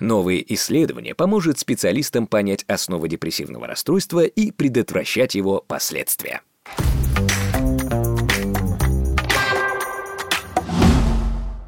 Новые 0.00 0.54
исследования 0.54 1.14
поможет 1.14 1.58
специалистам 1.58 2.26
понять 2.26 2.64
основы 2.66 3.08
депрессивного 3.08 3.66
расстройства 3.66 4.24
и 4.24 4.50
предотвращать 4.50 5.34
его 5.34 5.64
последствия. 5.66 6.42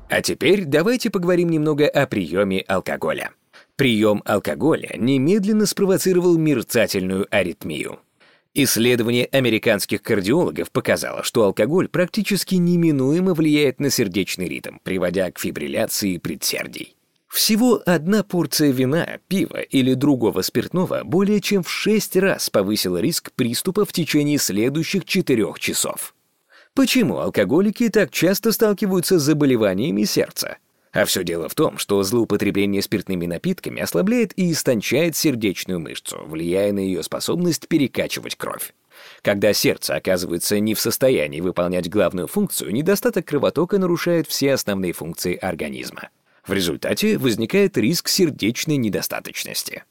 А 0.09 0.23
теперь 0.23 0.65
давайте 0.65 1.11
поговорим 1.11 1.51
немного 1.51 1.87
о 1.89 2.07
приеме 2.07 2.61
алкоголя. 2.61 3.33
Прием 3.77 4.23
алкоголя 4.25 4.95
немедленно 4.97 5.67
спровоцировал 5.67 6.39
мерцательную 6.39 7.27
аритмию. 7.31 7.99
Исследование 8.55 9.27
американских 9.27 10.01
кардиологов 10.01 10.71
показало, 10.71 11.23
что 11.23 11.45
алкоголь 11.45 11.89
практически 11.89 12.55
неминуемо 12.55 13.35
влияет 13.35 13.81
на 13.81 13.91
сердечный 13.91 14.49
ритм, 14.49 14.79
приводя 14.83 15.31
к 15.31 15.39
фибрилляции 15.39 16.17
предсердий. 16.17 16.96
Всего 17.37 17.83
одна 17.85 18.23
порция 18.23 18.71
вина, 18.71 19.19
пива 19.29 19.61
или 19.61 19.93
другого 19.93 20.41
спиртного 20.41 21.03
более 21.05 21.43
чем 21.43 21.63
в 21.63 21.71
6 21.71 22.17
раз 22.17 22.49
повысила 22.49 22.97
риск 22.97 23.31
приступа 23.33 23.85
в 23.85 23.93
течение 23.93 24.39
следующих 24.39 25.05
4 25.05 25.45
часов. 25.59 26.15
Почему 26.73 27.19
алкоголики 27.19 27.91
так 27.91 28.11
часто 28.11 28.53
сталкиваются 28.53 29.19
с 29.19 29.23
заболеваниями 29.23 30.05
сердца? 30.05 30.57
А 30.93 31.05
все 31.05 31.25
дело 31.25 31.51
в 31.51 31.55
том, 31.55 31.77
что 31.77 32.03
злоупотребление 32.03 32.81
спиртными 32.81 33.27
напитками 33.27 33.83
ослабляет 33.83 34.33
и 34.39 34.51
истончает 34.51 35.15
сердечную 35.15 35.79
мышцу, 35.79 36.25
влияя 36.27 36.73
на 36.73 36.79
ее 36.79 37.03
способность 37.03 37.69
перекачивать 37.69 38.37
кровь. 38.37 38.73
Когда 39.21 39.53
сердце 39.53 39.97
оказывается 39.97 40.59
не 40.59 40.73
в 40.73 40.81
состоянии 40.81 41.43
выполнять 41.43 41.91
главную 41.91 42.29
функцию, 42.29 42.73
недостаток 42.73 43.27
кровотока 43.27 43.77
нарушает 43.77 44.27
все 44.27 44.55
основные 44.55 44.95
функции 44.95 45.37
организма. 45.37 46.09
В 46.47 46.53
результате 46.53 47.19
возникает 47.19 47.77
риск 47.77 48.09
сердечной 48.09 48.77
недостаточности. 48.77 49.85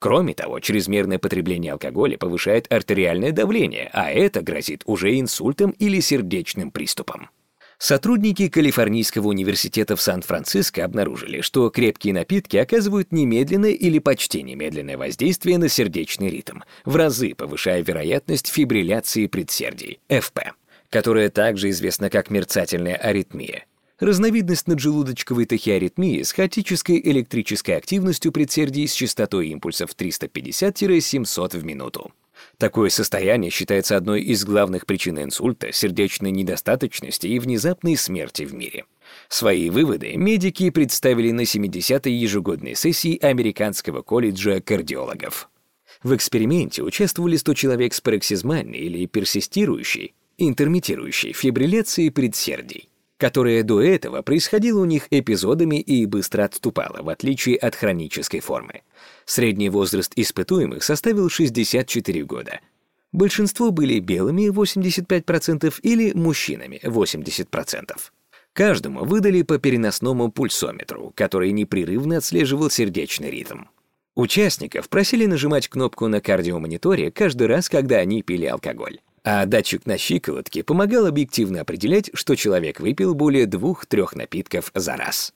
Кроме 0.00 0.34
того, 0.34 0.60
чрезмерное 0.60 1.18
потребление 1.18 1.72
алкоголя 1.72 2.16
повышает 2.16 2.72
артериальное 2.72 3.32
давление, 3.32 3.90
а 3.92 4.10
это 4.10 4.40
грозит 4.40 4.82
уже 4.86 5.20
инсультом 5.20 5.70
или 5.72 6.00
сердечным 6.00 6.70
приступом. 6.70 7.28
Сотрудники 7.78 8.48
Калифорнийского 8.48 9.28
университета 9.28 9.96
в 9.96 10.02
Сан-Франциско 10.02 10.84
обнаружили, 10.84 11.40
что 11.40 11.70
крепкие 11.70 12.12
напитки 12.12 12.56
оказывают 12.58 13.10
немедленное 13.12 13.70
или 13.70 13.98
почти 13.98 14.42
немедленное 14.42 14.98
воздействие 14.98 15.56
на 15.58 15.68
сердечный 15.68 16.28
ритм, 16.28 16.60
в 16.84 16.96
разы 16.96 17.34
повышая 17.34 17.82
вероятность 17.82 18.48
фибрилляции 18.48 19.26
предсердий, 19.28 20.00
ФП. 20.08 20.40
которая 20.90 21.30
также 21.30 21.70
известна 21.70 22.10
как 22.10 22.30
мерцательная 22.30 22.96
аритмия. 22.96 23.64
Разновидность 24.00 24.66
наджелудочковой 24.66 25.44
тахиаритмии 25.44 26.22
с 26.22 26.32
хаотической 26.32 26.98
электрической 27.04 27.76
активностью 27.76 28.32
предсердий 28.32 28.88
с 28.88 28.94
частотой 28.94 29.48
импульсов 29.48 29.90
350-700 29.94 31.58
в 31.58 31.64
минуту. 31.66 32.10
Такое 32.56 32.88
состояние 32.88 33.50
считается 33.50 33.98
одной 33.98 34.22
из 34.22 34.44
главных 34.46 34.86
причин 34.86 35.18
инсульта, 35.18 35.70
сердечной 35.72 36.30
недостаточности 36.30 37.26
и 37.26 37.38
внезапной 37.38 37.98
смерти 37.98 38.44
в 38.44 38.54
мире. 38.54 38.86
Свои 39.28 39.68
выводы 39.68 40.16
медики 40.16 40.70
представили 40.70 41.30
на 41.32 41.42
70-й 41.42 42.12
ежегодной 42.12 42.76
сессии 42.76 43.18
Американского 43.18 44.00
колледжа 44.00 44.62
кардиологов. 44.62 45.50
В 46.02 46.14
эксперименте 46.14 46.82
участвовали 46.82 47.36
100 47.36 47.52
человек 47.52 47.92
с 47.92 48.00
пароксизмальной 48.00 48.78
или 48.78 49.04
персистирующей, 49.04 50.14
интермитирующей 50.38 51.34
фибрилляцией 51.34 52.10
предсердий, 52.10 52.89
которая 53.20 53.62
до 53.62 53.82
этого 53.82 54.22
происходила 54.22 54.80
у 54.80 54.86
них 54.86 55.06
эпизодами 55.10 55.76
и 55.76 56.06
быстро 56.06 56.44
отступала, 56.44 57.02
в 57.02 57.10
отличие 57.10 57.56
от 57.56 57.76
хронической 57.76 58.40
формы. 58.40 58.80
Средний 59.26 59.68
возраст 59.68 60.12
испытуемых 60.16 60.82
составил 60.82 61.28
64 61.28 62.24
года. 62.24 62.60
Большинство 63.12 63.70
были 63.70 63.98
белыми 63.98 64.48
85% 64.48 65.74
или 65.82 66.12
мужчинами 66.12 66.80
80%. 66.82 67.92
Каждому 68.54 69.04
выдали 69.04 69.42
по 69.42 69.58
переносному 69.58 70.32
пульсометру, 70.32 71.12
который 71.14 71.52
непрерывно 71.52 72.16
отслеживал 72.16 72.70
сердечный 72.70 73.30
ритм. 73.30 73.64
Участников 74.16 74.88
просили 74.88 75.26
нажимать 75.26 75.68
кнопку 75.68 76.08
на 76.08 76.20
кардиомониторе 76.20 77.10
каждый 77.10 77.48
раз, 77.48 77.68
когда 77.68 77.96
они 77.98 78.22
пили 78.22 78.46
алкоголь. 78.46 78.98
А 79.22 79.44
датчик 79.46 79.86
на 79.86 79.98
щиколотке 79.98 80.62
помогал 80.62 81.06
объективно 81.06 81.60
определять, 81.60 82.10
что 82.14 82.36
человек 82.36 82.80
выпил 82.80 83.14
более 83.14 83.46
двух-трех 83.46 84.14
напитков 84.14 84.70
за 84.74 84.96
раз. 84.96 85.32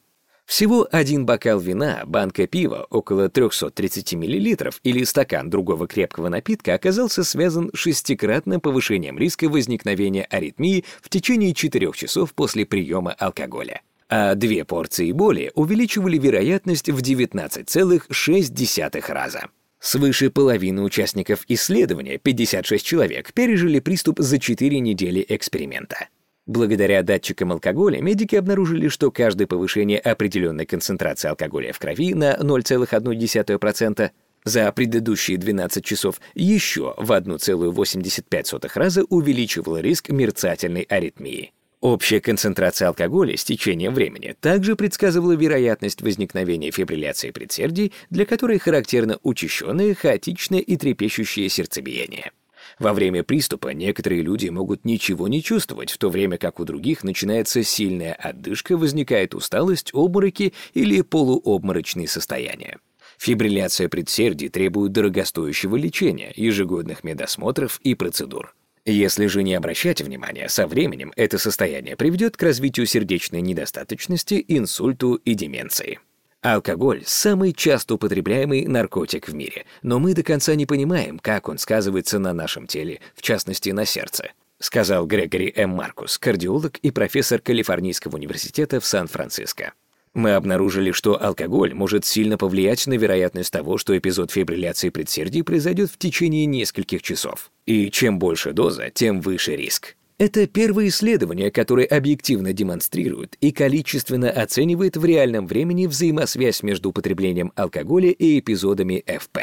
Всего 0.47 0.87
один 0.91 1.25
бокал 1.25 1.59
вина, 1.59 2.03
банка 2.07 2.47
пива, 2.47 2.87
около 2.91 3.31
330 3.31 4.12
мл 4.14 4.73
или 4.83 5.05
стакан 5.05 5.49
другого 5.49 5.87
крепкого 5.87 6.29
напитка 6.29 6.75
оказался 6.75 7.25
связан 7.25 7.71
с 7.75 7.79
шестикратным 7.79 8.61
повышением 8.61 9.19
риска 9.19 9.49
возникновения 9.49 10.25
аритмии 10.25 10.85
в 11.00 11.09
течение 11.09 11.55
4 11.55 11.93
часов 11.93 12.35
после 12.35 12.67
приема 12.67 13.12
алкоголя. 13.12 13.81
А 14.11 14.35
две 14.35 14.67
порции 14.67 15.12
боли 15.12 15.50
увеличивали 15.55 16.19
вероятность 16.19 16.91
в 16.91 17.00
19,6 17.00 19.12
раза. 19.12 19.49
Свыше 19.85 20.31
половины 20.31 20.81
участников 20.81 21.45
исследования, 21.47 22.17
56 22.17 22.83
человек, 22.83 23.35
пережили 23.35 23.81
приступ 23.81 24.19
за 24.19 24.38
4 24.38 24.81
недели 24.81 25.23
эксперимента. 25.29 26.09
Благодаря 26.47 27.03
датчикам 27.03 27.53
алкоголя 27.53 28.00
медики 28.00 28.35
обнаружили, 28.35 28.88
что 28.88 29.11
каждое 29.11 29.47
повышение 29.47 29.99
определенной 29.99 30.64
концентрации 30.64 31.29
алкоголя 31.29 31.75
в 31.75 31.79
крови 31.79 32.14
на 32.14 32.35
0,1% 32.35 34.11
за 34.45 34.73
предыдущие 34.73 35.37
12 35.37 35.85
часов 35.85 36.19
еще 36.35 36.95
в 36.97 37.12
1,85 37.12 38.71
раза 38.75 39.05
увеличивало 39.05 39.83
риск 39.83 40.09
мерцательной 40.09 40.87
аритмии. 40.88 41.53
Общая 41.85 42.23
концентрация 42.23 42.88
алкоголя 42.88 43.37
с 43.37 43.45
течением 43.45 43.93
времени 43.93 44.35
также 44.41 44.75
предсказывала 44.75 45.33
вероятность 45.33 46.00
возникновения 46.00 46.71
фибрилляции 46.71 47.31
предсердий, 47.31 47.92
для 48.09 48.25
которой 48.25 48.59
характерно 48.59 49.18
учащенное, 49.23 49.94
хаотичное 49.94 50.61
и 50.61 50.79
трепещущее 50.79 51.51
сердцебиение. 51.51 52.33
Во 52.79 52.94
время 52.94 53.23
приступа 53.23 53.75
некоторые 53.75 54.23
люди 54.23 54.49
могут 54.49 54.87
ничего 54.87 55.29
не 55.29 55.42
чувствовать, 55.42 55.90
в 55.90 55.99
то 55.99 56.09
время 56.09 56.38
как 56.38 56.59
у 56.59 56.64
других 56.64 57.05
начинается 57.05 57.62
сильная 57.62 58.14
отдышка, 58.14 58.79
возникает 58.79 59.35
усталость, 59.35 59.90
обмороки 59.92 60.55
или 60.73 61.03
полуобморочные 61.03 62.09
состояния. 62.09 62.79
Фибрилляция 63.18 63.90
предсердий 63.90 64.49
требует 64.49 64.92
дорогостоящего 64.92 65.77
лечения, 65.77 66.33
ежегодных 66.35 67.05
медосмотров 67.05 67.79
и 67.83 67.94
процедур. 67.94 68.55
Если 68.87 69.27
же 69.27 69.42
не 69.42 69.55
обращать 69.55 70.03
внимания, 70.03 70.49
со 70.51 70.66
временем 70.66 71.11
это 71.16 71.38
состояние 71.38 71.97
приведет 71.97 72.37
к 72.37 72.42
развитию 72.42 72.85
сердечной 72.85 73.40
недостаточности, 73.40 74.44
инсульту 74.47 75.14
и 75.14 75.35
деменции. 75.35 76.01
Алкоголь– 76.42 77.03
самый 77.07 77.55
часто 77.55 77.94
употребляемый 77.94 78.66
наркотик 78.66 79.29
в 79.29 79.35
мире, 79.35 79.64
но 79.81 79.99
мы 79.99 80.12
до 80.12 80.23
конца 80.23 80.55
не 80.55 80.66
понимаем, 80.66 81.18
как 81.18 81.49
он 81.49 81.57
сказывается 81.57 82.18
на 82.18 82.35
нашем 82.35 82.66
теле, 82.66 83.01
в 83.14 83.23
частности, 83.23 83.70
на 83.70 83.87
сердце, 83.87 84.33
сказал 84.59 85.07
Грегори 85.07 85.51
М. 85.57 85.70
Маркус, 85.70 86.18
кардиолог 86.18 86.77
и 86.77 86.90
профессор 86.90 87.40
Калифорнийского 87.40 88.16
университета 88.16 88.81
в 88.81 88.85
Сан-Франциско. 88.85 89.73
Мы 90.14 90.35
обнаружили, 90.35 90.92
что 90.92 91.20
алкоголь 91.20 91.74
может 91.74 92.05
сильно 92.05 92.38
повлиять 92.38 92.87
на 92.87 92.94
вероятность 92.94 93.53
того, 93.53 93.79
что 93.79 93.98
эпизод 93.98 94.31
фибрилляции 94.31 94.90
предсердий 94.90 95.42
произойдет 95.42 95.90
в 95.90 95.98
течение 95.98 96.46
нескольких 96.46 97.03
часов. 97.03 97.50
И 97.66 97.90
чем 97.90 98.20
больше 98.20 98.53
доза, 98.53 98.90
тем 98.90 99.20
выше 99.20 99.57
риск. 99.57 99.96
Это 100.16 100.46
первое 100.46 100.88
исследование, 100.88 101.50
которое 101.50 101.87
объективно 101.87 102.53
демонстрирует 102.53 103.37
и 103.40 103.50
количественно 103.50 104.31
оценивает 104.31 104.96
в 104.96 105.05
реальном 105.05 105.48
времени 105.48 105.87
взаимосвязь 105.87 106.62
между 106.62 106.90
употреблением 106.90 107.53
алкоголя 107.57 108.11
и 108.11 108.38
эпизодами 108.38 109.03
ФП. 109.07 109.38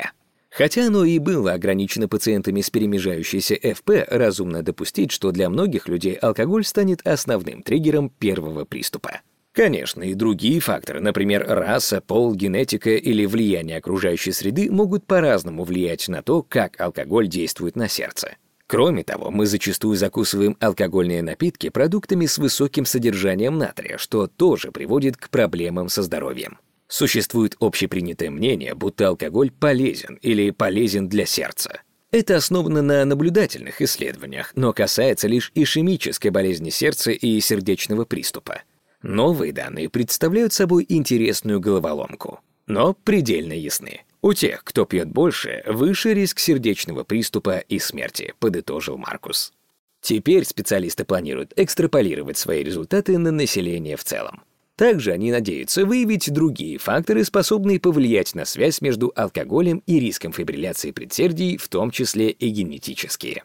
Хотя 0.49 0.88
оно 0.88 1.03
и 1.03 1.19
было 1.19 1.53
ограничено 1.53 2.07
пациентами 2.07 2.62
с 2.62 2.69
перемежающейся 2.69 3.55
ФП, 3.55 3.91
разумно 4.07 4.63
допустить, 4.63 5.12
что 5.12 5.31
для 5.31 5.49
многих 5.49 5.89
людей 5.89 6.13
алкоголь 6.13 6.63
станет 6.63 7.05
основным 7.05 7.63
триггером 7.63 8.10
первого 8.10 8.63
приступа. 8.63 9.21
Конечно, 9.53 10.03
и 10.03 10.13
другие 10.13 10.61
факторы, 10.61 11.01
например, 11.01 11.45
раса, 11.45 11.99
пол, 11.99 12.33
генетика 12.33 12.91
или 12.91 13.25
влияние 13.25 13.77
окружающей 13.77 14.31
среды 14.31 14.71
могут 14.71 15.05
по-разному 15.05 15.65
влиять 15.65 16.07
на 16.07 16.21
то, 16.21 16.41
как 16.41 16.79
алкоголь 16.79 17.27
действует 17.27 17.75
на 17.75 17.89
сердце. 17.89 18.37
Кроме 18.67 19.03
того, 19.03 19.29
мы 19.31 19.47
зачастую 19.47 19.97
закусываем 19.97 20.55
алкогольные 20.61 21.21
напитки 21.21 21.67
продуктами 21.67 22.25
с 22.25 22.37
высоким 22.37 22.85
содержанием 22.85 23.57
натрия, 23.57 23.97
что 23.97 24.27
тоже 24.27 24.71
приводит 24.71 25.17
к 25.17 25.29
проблемам 25.29 25.89
со 25.89 26.03
здоровьем. 26.03 26.57
Существует 26.87 27.57
общепринятое 27.59 28.29
мнение, 28.29 28.73
будто 28.73 29.09
алкоголь 29.09 29.51
полезен 29.51 30.17
или 30.21 30.51
полезен 30.51 31.09
для 31.09 31.25
сердца. 31.25 31.81
Это 32.11 32.37
основано 32.37 32.81
на 32.81 33.03
наблюдательных 33.03 33.81
исследованиях, 33.81 34.53
но 34.55 34.71
касается 34.71 35.27
лишь 35.27 35.51
ишемической 35.55 36.31
болезни 36.31 36.69
сердца 36.69 37.11
и 37.11 37.39
сердечного 37.41 38.05
приступа. 38.05 38.61
Новые 39.01 39.51
данные 39.51 39.89
представляют 39.89 40.53
собой 40.53 40.85
интересную 40.87 41.59
головоломку, 41.59 42.39
но 42.67 42.93
предельно 42.93 43.53
ясны. 43.53 44.01
У 44.21 44.33
тех, 44.33 44.63
кто 44.63 44.85
пьет 44.85 45.09
больше, 45.09 45.63
выше 45.65 46.13
риск 46.13 46.37
сердечного 46.39 47.03
приступа 47.03 47.57
и 47.57 47.79
смерти, 47.79 48.35
подытожил 48.39 48.97
Маркус. 48.97 49.53
Теперь 50.01 50.45
специалисты 50.45 51.05
планируют 51.05 51.53
экстраполировать 51.55 52.37
свои 52.37 52.63
результаты 52.63 53.17
на 53.17 53.31
население 53.31 53.97
в 53.97 54.03
целом. 54.03 54.43
Также 54.75 55.11
они 55.11 55.31
надеются 55.31 55.85
выявить 55.85 56.31
другие 56.31 56.77
факторы, 56.77 57.23
способные 57.23 57.79
повлиять 57.79 58.33
на 58.35 58.45
связь 58.45 58.81
между 58.81 59.11
алкоголем 59.15 59.83
и 59.85 59.99
риском 59.99 60.33
фибрилляции 60.33 60.91
предсердий, 60.91 61.57
в 61.57 61.67
том 61.67 61.91
числе 61.91 62.29
и 62.29 62.49
генетические. 62.49 63.43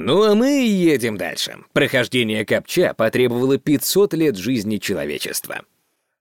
Ну 0.00 0.22
а 0.22 0.36
мы 0.36 0.64
едем 0.64 1.16
дальше. 1.16 1.56
Прохождение 1.72 2.46
капча 2.46 2.94
потребовало 2.96 3.58
500 3.58 4.14
лет 4.14 4.36
жизни 4.36 4.76
человечества. 4.76 5.62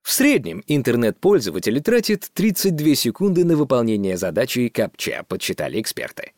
В 0.01 0.11
среднем 0.11 0.63
интернет-пользователь 0.65 1.79
тратит 1.83 2.27
32 2.33 2.95
секунды 2.95 3.45
на 3.45 3.55
выполнение 3.55 4.17
задачи 4.17 4.69
капча, 4.69 5.23
подсчитали 5.27 5.79
эксперты. 5.79 6.31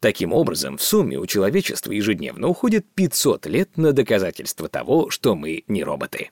Таким 0.00 0.32
образом, 0.32 0.78
в 0.78 0.82
сумме 0.82 1.16
у 1.16 1.26
человечества 1.26 1.92
ежедневно 1.92 2.48
уходит 2.48 2.86
500 2.92 3.46
лет 3.46 3.76
на 3.76 3.92
доказательство 3.92 4.68
того, 4.68 5.10
что 5.10 5.36
мы 5.36 5.62
не 5.68 5.84
роботы. 5.84 6.30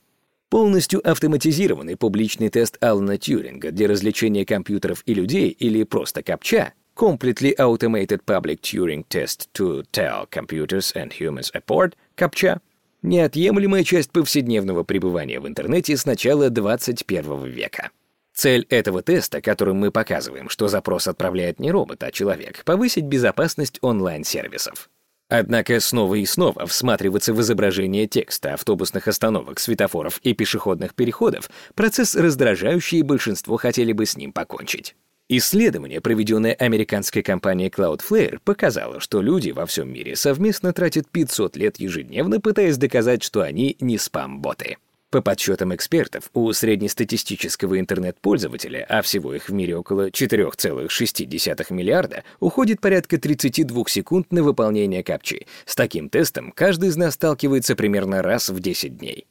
Полностью 0.49 1.09
автоматизированный 1.09 1.97
публичный 1.97 2.49
тест 2.49 2.83
Алана 2.83 3.17
Тьюринга 3.17 3.71
для 3.71 3.87
развлечения 3.87 4.45
компьютеров 4.45 5.05
и 5.07 5.15
людей 5.15 5.51
или 5.51 5.85
просто 5.85 6.25
капча 6.25 6.73
Completely 6.99 7.55
Automated 7.61 8.27
Public 8.27 8.61
Turing 8.61 9.05
Test 9.09 9.47
to 9.55 9.85
Tell 9.93 10.27
Computers 10.33 10.93
and 10.97 11.13
Humans 11.13 11.53
Apart, 11.55 11.95
CAPTCHA, 12.17 12.59
неотъемлемая 13.03 13.85
часть 13.85 14.11
повседневного 14.11 14.83
пребывания 14.83 15.39
в 15.39 15.47
интернете 15.47 15.97
с 15.97 16.05
начала 16.07 16.51
21 16.51 17.45
века. 17.45 17.91
Цель 18.35 18.67
этого 18.69 19.01
теста, 19.03 19.41
которым 19.41 19.77
мы 19.77 19.93
показываем, 19.93 20.49
что 20.49 20.67
запрос 20.67 21.07
отправляет 21.07 21.61
не 21.61 21.71
робот, 21.71 22.03
а 22.03 22.11
человек, 22.11 22.65
повысить 22.65 23.05
безопасность 23.05 23.79
онлайн-сервисов. 23.81 24.91
Однако 25.29 25.79
снова 25.79 26.17
и 26.17 26.27
снова 26.27 26.67
всматриваться 26.67 27.33
в 27.33 27.41
изображение 27.41 28.09
текста, 28.09 28.55
автобусных 28.55 29.07
остановок, 29.07 29.61
светофоров 29.61 30.19
и 30.25 30.35
пешеходных 30.35 30.97
переходов— 30.97 31.49
процесс 31.77 32.17
раздражающий, 32.17 32.99
и 32.99 33.03
большинство 33.05 33.57
хотели 33.57 33.93
бы 33.93 34.05
с 34.05 34.17
ним 34.17 34.33
покончить. 34.33 34.97
Исследование, 35.31 36.01
проведенное 36.01 36.55
американской 36.55 37.23
компанией 37.23 37.69
Cloudflare, 37.69 38.39
показало, 38.43 38.99
что 38.99 39.21
люди 39.21 39.51
во 39.51 39.67
всем 39.67 39.93
мире 39.93 40.17
совместно 40.17 40.73
тратят 40.73 41.07
500 41.11 41.55
лет 41.59 41.79
ежедневно, 41.79 42.41
пытаясь 42.41 42.79
доказать, 42.79 43.23
что 43.23 43.43
они 43.43 43.77
не 43.79 43.99
спам-боты. 43.99 44.79
По 45.11 45.21
подсчетам 45.21 45.75
экспертов, 45.75 46.31
у 46.33 46.51
среднестатистического 46.53 47.79
интернет-пользователя, 47.79 48.87
а 48.89 49.03
всего 49.03 49.35
их 49.35 49.51
в 49.51 49.53
мире 49.53 49.77
около 49.77 50.09
4,6 50.09 51.73
миллиарда, 51.75 52.25
уходит 52.41 52.81
порядка 52.81 53.19
32 53.19 53.85
секунд 53.89 54.33
на 54.33 54.43
выполнение 54.43 55.03
капчи. 55.03 55.47
С 55.67 55.75
таким 55.75 56.09
тестом 56.09 56.53
каждый 56.53 56.89
из 56.89 56.97
нас 56.97 57.15
сталкивается 57.15 57.77
примерно 57.77 58.23
раз 58.23 58.49
в 58.49 58.61
10 58.61 58.97
дней. 58.97 59.27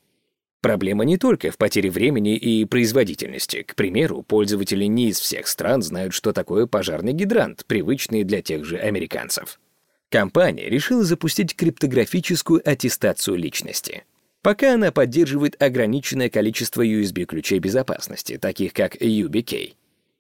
Проблема 0.62 1.06
не 1.06 1.18
только 1.18 1.52
в 1.52 1.58
потере 1.58 1.90
времени 1.92 2.36
и 2.36 2.66
производительности. 2.66 3.62
К 3.62 3.76
примеру, 3.76 4.24
пользователи 4.24 4.86
не 4.86 5.10
из 5.10 5.20
всех 5.20 5.48
стран 5.48 5.82
знают, 5.82 6.14
что 6.14 6.34
такое 6.34 6.66
пожарный 6.66 7.14
гидрант, 7.14 7.66
привычный 7.68 8.24
для 8.24 8.42
тех 8.42 8.66
же 8.66 8.78
американцев. 8.78 9.60
Компания 10.10 10.70
решила 10.70 11.04
запустить 11.04 11.56
криптографическую 11.56 12.62
аттестацию 12.68 13.38
личности. 13.38 14.04
Пока 14.42 14.76
она 14.76 14.92
поддерживает 14.92 15.62
ограниченное 15.62 16.30
количество 16.30 16.86
USB-ключей 16.86 17.60
безопасности, 17.60 18.38
таких 18.38 18.74
как 18.74 18.96
YubiKey. 18.96 19.74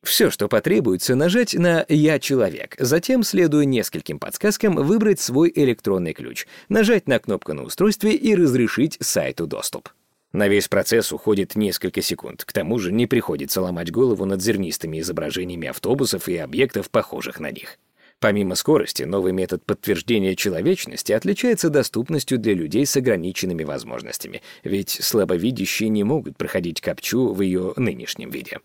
Все, 0.04 0.30
что 0.30 0.47
потребуется, 0.47 1.15
нажать 1.15 1.54
на 1.54 1.86
«Я 1.89 2.19
человек», 2.19 2.76
затем, 2.78 3.23
следуя 3.23 3.65
нескольким 3.65 4.19
подсказкам, 4.19 4.76
выбрать 4.76 5.19
свой 5.19 5.52
электронный 5.54 6.13
ключ, 6.13 6.45
нажать 6.69 7.08
на 7.08 7.19
кнопку 7.19 7.54
на 7.54 7.63
устройстве 7.63 8.13
и 8.13 8.36
разрешить 8.36 8.97
сайту 9.00 9.47
доступ. 9.47 9.89
На 10.38 10.50
весь 10.50 10.67
процесс 10.67 11.12
уходит 11.12 11.56
несколько 11.56 12.04
секунд. 12.04 12.45
К 12.45 12.54
тому 12.54 12.78
же 12.78 12.91
не 12.91 13.08
приходится 13.08 13.60
ломать 13.60 13.91
голову 13.91 14.23
над 14.26 14.39
зернистыми 14.39 15.00
изображениями 15.00 15.69
автобусов 15.69 16.30
и 16.30 16.38
объектов, 16.38 16.91
похожих 16.91 17.39
на 17.39 17.50
них. 17.50 17.80
Помимо 18.19 18.54
скорости, 18.54 19.02
новый 19.02 19.34
метод 19.34 19.65
подтверждения 19.65 20.36
человечности 20.36 21.12
отличается 21.12 21.71
доступностью 21.71 22.38
для 22.38 22.54
людей 22.54 22.86
с 22.86 22.95
ограниченными 22.95 23.63
возможностями, 23.63 24.43
ведь 24.63 24.91
слабовидящие 25.02 25.89
не 25.89 26.04
могут 26.04 26.38
проходить 26.38 26.82
капчу 26.82 27.34
в 27.34 27.41
ее 27.41 27.73
нынешнем 27.76 28.30
виде. 28.30 28.60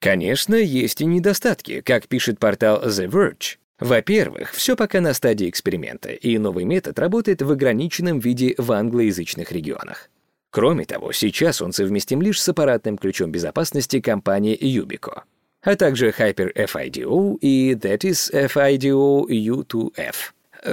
Конечно, 0.00 0.54
есть 0.54 1.00
и 1.00 1.06
недостатки, 1.06 1.80
как 1.80 2.08
пишет 2.08 2.38
портал 2.38 2.82
The 2.82 3.08
Verge. 3.08 3.56
Во-первых, 3.80 4.52
все 4.52 4.76
пока 4.76 5.00
на 5.00 5.14
стадии 5.14 5.48
эксперимента, 5.48 6.10
и 6.10 6.36
новый 6.36 6.66
метод 6.66 6.98
работает 6.98 7.40
в 7.40 7.50
ограниченном 7.50 8.18
виде 8.18 8.54
в 8.58 8.70
англоязычных 8.70 9.50
регионах. 9.50 10.10
Кроме 10.56 10.86
того, 10.86 11.12
сейчас 11.12 11.60
он 11.60 11.74
совместим 11.74 12.22
лишь 12.22 12.40
с 12.40 12.48
аппаратным 12.48 12.96
ключом 12.96 13.30
безопасности 13.30 14.00
компании 14.00 14.58
Yubico, 14.58 15.20
а 15.60 15.76
также 15.76 16.14
Hyper-FIDO 16.18 17.36
и 17.42 17.74
That 17.74 17.98
is 17.98 18.32
FIDO 18.32 19.26
U2F. 19.28 20.14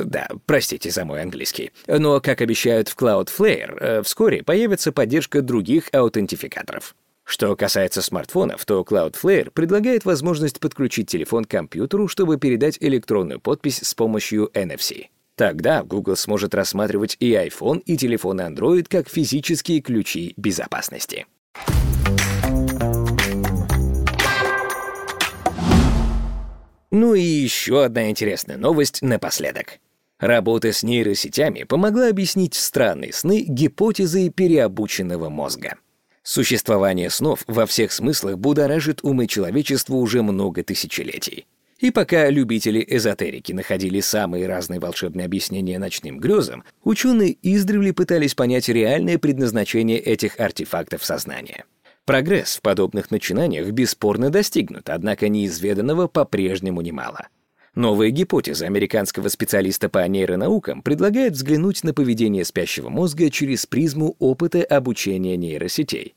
Да, 0.06 0.30
простите 0.46 0.90
за 0.90 1.04
мой 1.04 1.22
английский. 1.22 1.74
Но, 1.86 2.22
как 2.22 2.40
обещают 2.40 2.88
в 2.88 2.96
Cloudflare, 2.96 3.78
э, 3.78 4.02
вскоре 4.04 4.42
появится 4.42 4.94
поддержка 4.94 5.42
других 5.42 5.90
аутентификаторов. 5.92 6.96
Что 7.26 7.54
касается 7.58 8.02
смартфонов, 8.02 8.66
то 8.66 8.86
Cloudflare 8.90 9.52
предлагает 9.52 10.06
возможность 10.06 10.62
подключить 10.62 11.10
телефон 11.10 11.44
к 11.44 11.52
компьютеру, 11.52 12.08
чтобы 12.08 12.38
передать 12.38 12.78
электронную 12.80 13.42
подпись 13.42 13.80
с 13.84 13.94
помощью 13.94 14.50
NFC. 14.54 15.08
Тогда 15.36 15.84
Google 15.84 16.16
сможет 16.16 16.54
рассматривать 16.54 17.18
и 17.20 17.32
iPhone, 17.34 17.82
и 17.86 17.98
телефоны 17.98 18.42
Android 18.42 18.86
как 18.88 19.10
физические 19.10 19.82
ключи 19.82 20.34
безопасности. 20.38 21.26
Ну 26.92 27.16
и 27.16 27.22
еще 27.22 27.84
одна 27.84 28.12
интересная 28.12 28.58
новость 28.58 29.02
напоследок. 29.02 29.80
Работа 30.20 30.72
с 30.72 30.84
нейросетями 30.84 31.64
помогла 31.64 32.10
объяснить 32.10 32.54
странные 32.54 33.12
сны 33.12 33.44
гипотезы 33.48 34.30
переобученного 34.30 35.30
мозга. 35.30 35.76
Существование 36.22 37.10
снов 37.10 37.44
во 37.48 37.66
всех 37.66 37.92
смыслах 37.92 38.38
будоражит 38.38 39.00
умы 39.04 39.28
человечества 39.28 39.96
уже 39.96 40.22
много 40.22 40.64
тысячелетий. 40.64 41.48
И 41.84 41.92
пока 41.92 42.30
любители 42.30 42.82
эзотерики 42.88 43.52
находили 43.52 44.00
самые 44.00 44.48
разные 44.48 44.80
волшебные 44.80 45.26
объяснения 45.26 45.78
ночным 45.78 46.18
грезам, 46.18 46.64
ученые 46.86 47.36
издревле 47.42 47.92
пытались 47.92 48.36
понять 48.36 48.70
реальное 48.70 49.18
предназначение 49.18 50.00
этих 50.00 50.40
артефактов 50.40 51.04
сознания. 51.04 51.66
Прогресс 52.06 52.56
в 52.56 52.62
подобных 52.62 53.12
начинаниях 53.12 53.70
бесспорно 53.72 54.30
достигнут, 54.30 54.90
однако 54.90 55.28
неизведанного 55.28 56.08
по-прежнему 56.08 56.80
немало. 56.80 57.28
Новая 57.76 58.12
гипотеза 58.12 58.66
американского 58.66 59.28
специалиста 59.28 59.90
по 59.90 60.08
нейронаукам 60.08 60.84
предлагает 60.84 61.34
взглянуть 61.34 61.84
на 61.84 61.94
поведение 61.94 62.46
спящего 62.46 62.88
мозга 62.88 63.30
через 63.30 63.66
призму 63.66 64.16
опыта 64.20 64.64
обучения 64.64 65.36
нейросетей. 65.36 66.16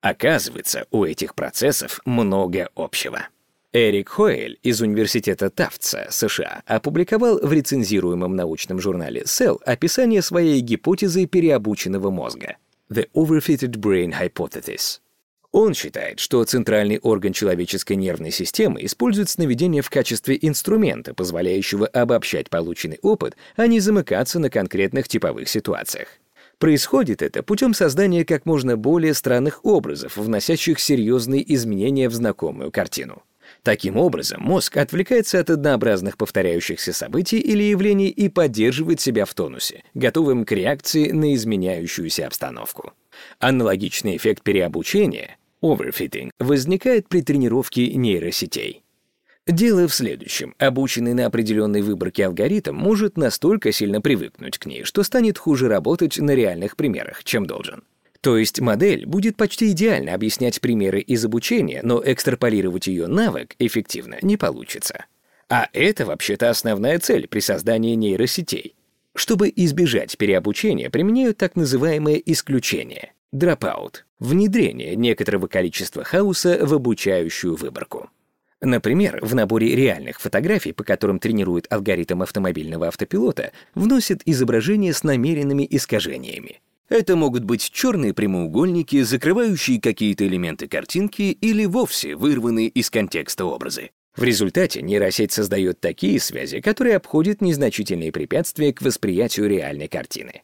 Оказывается, 0.00 0.88
у 0.90 1.04
этих 1.04 1.36
процессов 1.36 2.00
много 2.04 2.68
общего. 2.74 3.28
Эрик 3.76 4.10
Хоэль 4.10 4.60
из 4.62 4.80
Университета 4.80 5.50
Тафтса, 5.50 6.06
США, 6.08 6.62
опубликовал 6.64 7.40
в 7.40 7.52
рецензируемом 7.52 8.36
научном 8.36 8.80
журнале 8.80 9.22
Cell 9.22 9.60
описание 9.64 10.22
своей 10.22 10.60
гипотезы 10.60 11.26
переобученного 11.26 12.10
мозга 12.10 12.56
«The 12.88 13.08
Overfitted 13.16 13.72
Brain 13.72 14.14
Hypothesis». 14.16 15.00
Он 15.50 15.74
считает, 15.74 16.20
что 16.20 16.44
центральный 16.44 17.00
орган 17.00 17.32
человеческой 17.32 17.96
нервной 17.96 18.30
системы 18.30 18.84
использует 18.84 19.28
сновидение 19.28 19.82
в 19.82 19.90
качестве 19.90 20.38
инструмента, 20.40 21.12
позволяющего 21.12 21.88
обобщать 21.88 22.50
полученный 22.50 23.00
опыт, 23.02 23.36
а 23.56 23.66
не 23.66 23.80
замыкаться 23.80 24.38
на 24.38 24.50
конкретных 24.50 25.08
типовых 25.08 25.48
ситуациях. 25.48 26.06
Происходит 26.58 27.22
это 27.22 27.42
путем 27.42 27.74
создания 27.74 28.24
как 28.24 28.46
можно 28.46 28.76
более 28.76 29.14
странных 29.14 29.64
образов, 29.64 30.16
вносящих 30.16 30.78
серьезные 30.78 31.42
изменения 31.54 32.08
в 32.08 32.14
знакомую 32.14 32.70
картину. 32.70 33.24
Таким 33.64 33.96
образом, 33.96 34.42
мозг 34.42 34.76
отвлекается 34.76 35.40
от 35.40 35.48
однообразных 35.48 36.18
повторяющихся 36.18 36.92
событий 36.92 37.38
или 37.38 37.62
явлений 37.62 38.10
и 38.10 38.28
поддерживает 38.28 39.00
себя 39.00 39.24
в 39.24 39.32
тонусе, 39.32 39.84
готовым 39.94 40.44
к 40.44 40.52
реакции 40.52 41.10
на 41.12 41.34
изменяющуюся 41.34 42.26
обстановку. 42.26 42.92
Аналогичный 43.38 44.18
эффект 44.18 44.42
переобучения— 44.42 45.38
overfitting— 45.62 46.28
возникает 46.38 47.08
при 47.08 47.22
тренировке 47.22 47.94
нейросетей. 47.94 48.84
Дело 49.46 49.88
в 49.88 49.94
следующем. 49.94 50.54
Обученный 50.58 51.14
на 51.14 51.24
определенной 51.24 51.80
выборке 51.80 52.26
алгоритм 52.26 52.74
может 52.74 53.16
настолько 53.16 53.72
сильно 53.72 54.02
привыкнуть 54.02 54.58
к 54.58 54.66
ней, 54.66 54.84
что 54.84 55.02
станет 55.02 55.38
хуже 55.38 55.68
работать 55.68 56.18
на 56.18 56.32
реальных 56.32 56.76
примерах, 56.76 57.24
чем 57.24 57.46
должен. 57.46 57.82
То 58.24 58.38
есть 58.38 58.58
модель 58.58 59.04
будет 59.04 59.36
почти 59.36 59.72
идеально 59.72 60.14
объяснять 60.14 60.62
примеры 60.62 61.00
из 61.00 61.22
обучения, 61.26 61.80
но 61.82 62.02
экстраполировать 62.02 62.86
ее 62.86 63.06
навык 63.06 63.54
эффективно 63.58 64.16
не 64.22 64.38
получится. 64.38 65.04
А 65.50 65.68
это 65.74 66.06
вообще-то 66.06 66.48
основная 66.48 66.98
цель 67.00 67.28
при 67.28 67.40
создании 67.40 67.94
нейросетей. 67.94 68.76
Чтобы 69.14 69.52
избежать 69.54 70.16
переобучения, 70.16 70.88
применяют 70.88 71.36
так 71.36 71.54
называемое 71.54 72.16
исключение— 72.24 73.12
dropout— 73.34 73.96
внедрение 74.20 74.96
некоторого 74.96 75.46
количества 75.46 76.02
хаоса 76.02 76.64
в 76.64 76.72
обучающую 76.72 77.54
выборку. 77.56 78.08
Например, 78.62 79.18
в 79.20 79.34
наборе 79.34 79.76
реальных 79.76 80.18
фотографий, 80.18 80.72
по 80.72 80.82
которым 80.82 81.18
тренирует 81.18 81.70
алгоритм 81.70 82.22
автомобильного 82.22 82.88
автопилота, 82.88 83.52
вносят 83.74 84.22
изображения 84.24 84.94
с 84.94 85.04
намеренными 85.04 85.68
искажениями. 85.70 86.62
Это 86.88 87.16
могут 87.16 87.44
быть 87.44 87.70
черные 87.70 88.12
прямоугольники, 88.12 89.02
закрывающие 89.02 89.80
какие-то 89.80 90.26
элементы 90.26 90.68
картинки 90.68 91.22
или 91.22 91.64
вовсе 91.64 92.14
вырванные 92.14 92.68
из 92.68 92.90
контекста 92.90 93.46
образы. 93.46 93.90
В 94.14 94.22
результате 94.22 94.80
нейросеть 94.80 95.32
создает 95.32 95.80
такие 95.80 96.20
связи, 96.20 96.60
которые 96.60 96.96
обходят 96.96 97.40
незначительные 97.40 98.12
препятствия 98.12 98.72
к 98.72 98.82
восприятию 98.82 99.48
реальной 99.48 99.88
картины. 99.88 100.42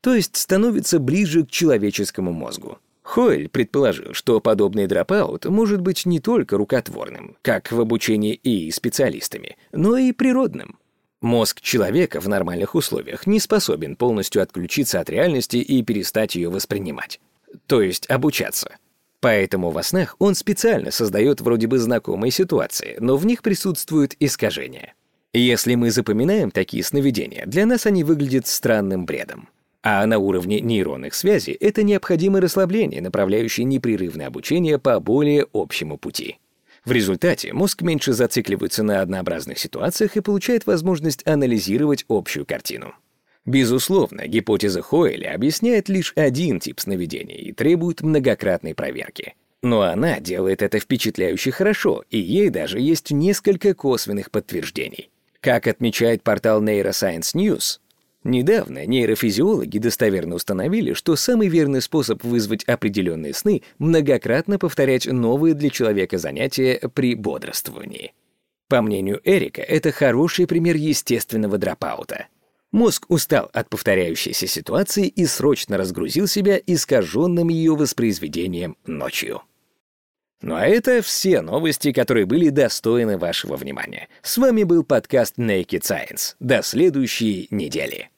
То 0.00 0.14
есть 0.14 0.36
становится 0.36 0.98
ближе 0.98 1.44
к 1.44 1.50
человеческому 1.50 2.32
мозгу. 2.32 2.78
Хойль 3.02 3.48
предположил, 3.48 4.14
что 4.14 4.40
подобный 4.40 4.86
дропаут 4.86 5.44
может 5.44 5.80
быть 5.80 6.06
не 6.06 6.18
только 6.18 6.56
рукотворным, 6.56 7.36
как 7.42 7.70
в 7.70 7.80
обучении 7.80 8.34
и 8.34 8.70
специалистами, 8.70 9.56
но 9.72 9.96
и 9.96 10.12
природным. 10.12 10.78
Мозг 11.22 11.60
человека 11.60 12.20
в 12.20 12.28
нормальных 12.28 12.74
условиях 12.74 13.28
не 13.28 13.38
способен 13.38 13.94
полностью 13.94 14.42
отключиться 14.42 14.98
от 14.98 15.08
реальности 15.08 15.56
и 15.56 15.80
перестать 15.82 16.34
ее 16.34 16.50
воспринимать. 16.50 17.20
То 17.68 17.80
есть 17.80 18.10
обучаться. 18.10 18.76
Поэтому 19.20 19.70
во 19.70 19.84
снах 19.84 20.16
он 20.18 20.34
специально 20.34 20.90
создает 20.90 21.40
вроде 21.40 21.68
бы 21.68 21.78
знакомые 21.78 22.32
ситуации, 22.32 22.96
но 22.98 23.16
в 23.16 23.24
них 23.24 23.42
присутствуют 23.42 24.16
искажения. 24.18 24.94
Если 25.32 25.76
мы 25.76 25.92
запоминаем 25.92 26.50
такие 26.50 26.82
сновидения, 26.82 27.46
для 27.46 27.66
нас 27.66 27.86
они 27.86 28.02
выглядят 28.02 28.48
странным 28.48 29.06
бредом. 29.06 29.48
А 29.84 30.04
на 30.06 30.18
уровне 30.18 30.60
нейронных 30.60 31.14
связей 31.14 31.52
это 31.52 31.84
необходимое 31.84 32.42
расслабление, 32.42 33.00
направляющее 33.00 33.64
непрерывное 33.64 34.26
обучение 34.26 34.80
по 34.80 34.98
более 34.98 35.46
общему 35.52 35.98
пути. 35.98 36.38
В 36.84 36.90
результате 36.90 37.52
мозг 37.52 37.82
меньше 37.82 38.12
зацикливается 38.12 38.82
на 38.82 39.00
однообразных 39.02 39.58
ситуациях 39.58 40.16
и 40.16 40.20
получает 40.20 40.66
возможность 40.66 41.26
анализировать 41.26 42.04
общую 42.08 42.44
картину. 42.44 42.94
Безусловно, 43.44 44.26
гипотеза 44.26 44.82
Хойля 44.82 45.34
объясняет 45.34 45.88
лишь 45.88 46.12
один 46.16 46.60
тип 46.60 46.80
сновидений 46.80 47.36
и 47.36 47.52
требует 47.52 48.00
многократной 48.02 48.74
проверки. 48.74 49.34
Но 49.62 49.82
она 49.82 50.18
делает 50.18 50.60
это 50.60 50.80
впечатляюще 50.80 51.52
хорошо, 51.52 52.04
и 52.10 52.18
ей 52.18 52.50
даже 52.50 52.80
есть 52.80 53.12
несколько 53.12 53.74
косвенных 53.74 54.30
подтверждений. 54.32 55.10
Как 55.40 55.66
отмечает 55.66 56.22
портал 56.22 56.62
Neuroscience 56.62 57.34
News, 57.34 57.78
Недавно 58.24 58.86
нейрофизиологи 58.86 59.78
достоверно 59.78 60.36
установили, 60.36 60.92
что 60.92 61.16
самый 61.16 61.48
верный 61.48 61.82
способ 61.82 62.22
вызвать 62.22 62.64
определенные 62.64 63.34
сны— 63.34 63.62
многократно 63.78 64.58
повторять 64.58 65.06
новые 65.06 65.54
для 65.54 65.70
человека 65.70 66.18
занятия 66.18 66.80
при 66.94 67.16
бодрствовании. 67.16 68.12
По 68.68 68.80
мнению 68.80 69.20
Эрика, 69.24 69.60
это 69.60 69.90
хороший 69.90 70.46
пример 70.46 70.76
естественного 70.76 71.58
дропаута. 71.58 72.28
Мозг 72.70 73.04
устал 73.08 73.50
от 73.52 73.68
повторяющейся 73.68 74.46
ситуации 74.46 75.08
и 75.08 75.26
срочно 75.26 75.76
разгрузил 75.76 76.26
себя 76.26 76.58
искаженным 76.64 77.48
ее 77.48 77.74
воспроизведением 77.74 78.76
ночью. 78.86 79.42
Ну 80.40 80.54
а 80.54 80.66
это 80.66 81.02
все 81.02 81.42
новости, 81.42 81.92
которые 81.92 82.24
были 82.24 82.48
достойны 82.48 83.18
вашего 83.18 83.56
внимания. 83.56 84.08
С 84.22 84.38
вами 84.38 84.64
был 84.64 84.84
подкаст 84.84 85.38
Naked 85.38 85.82
Science. 85.82 86.34
До 86.40 86.62
следующей 86.62 87.46
недели. 87.50 88.11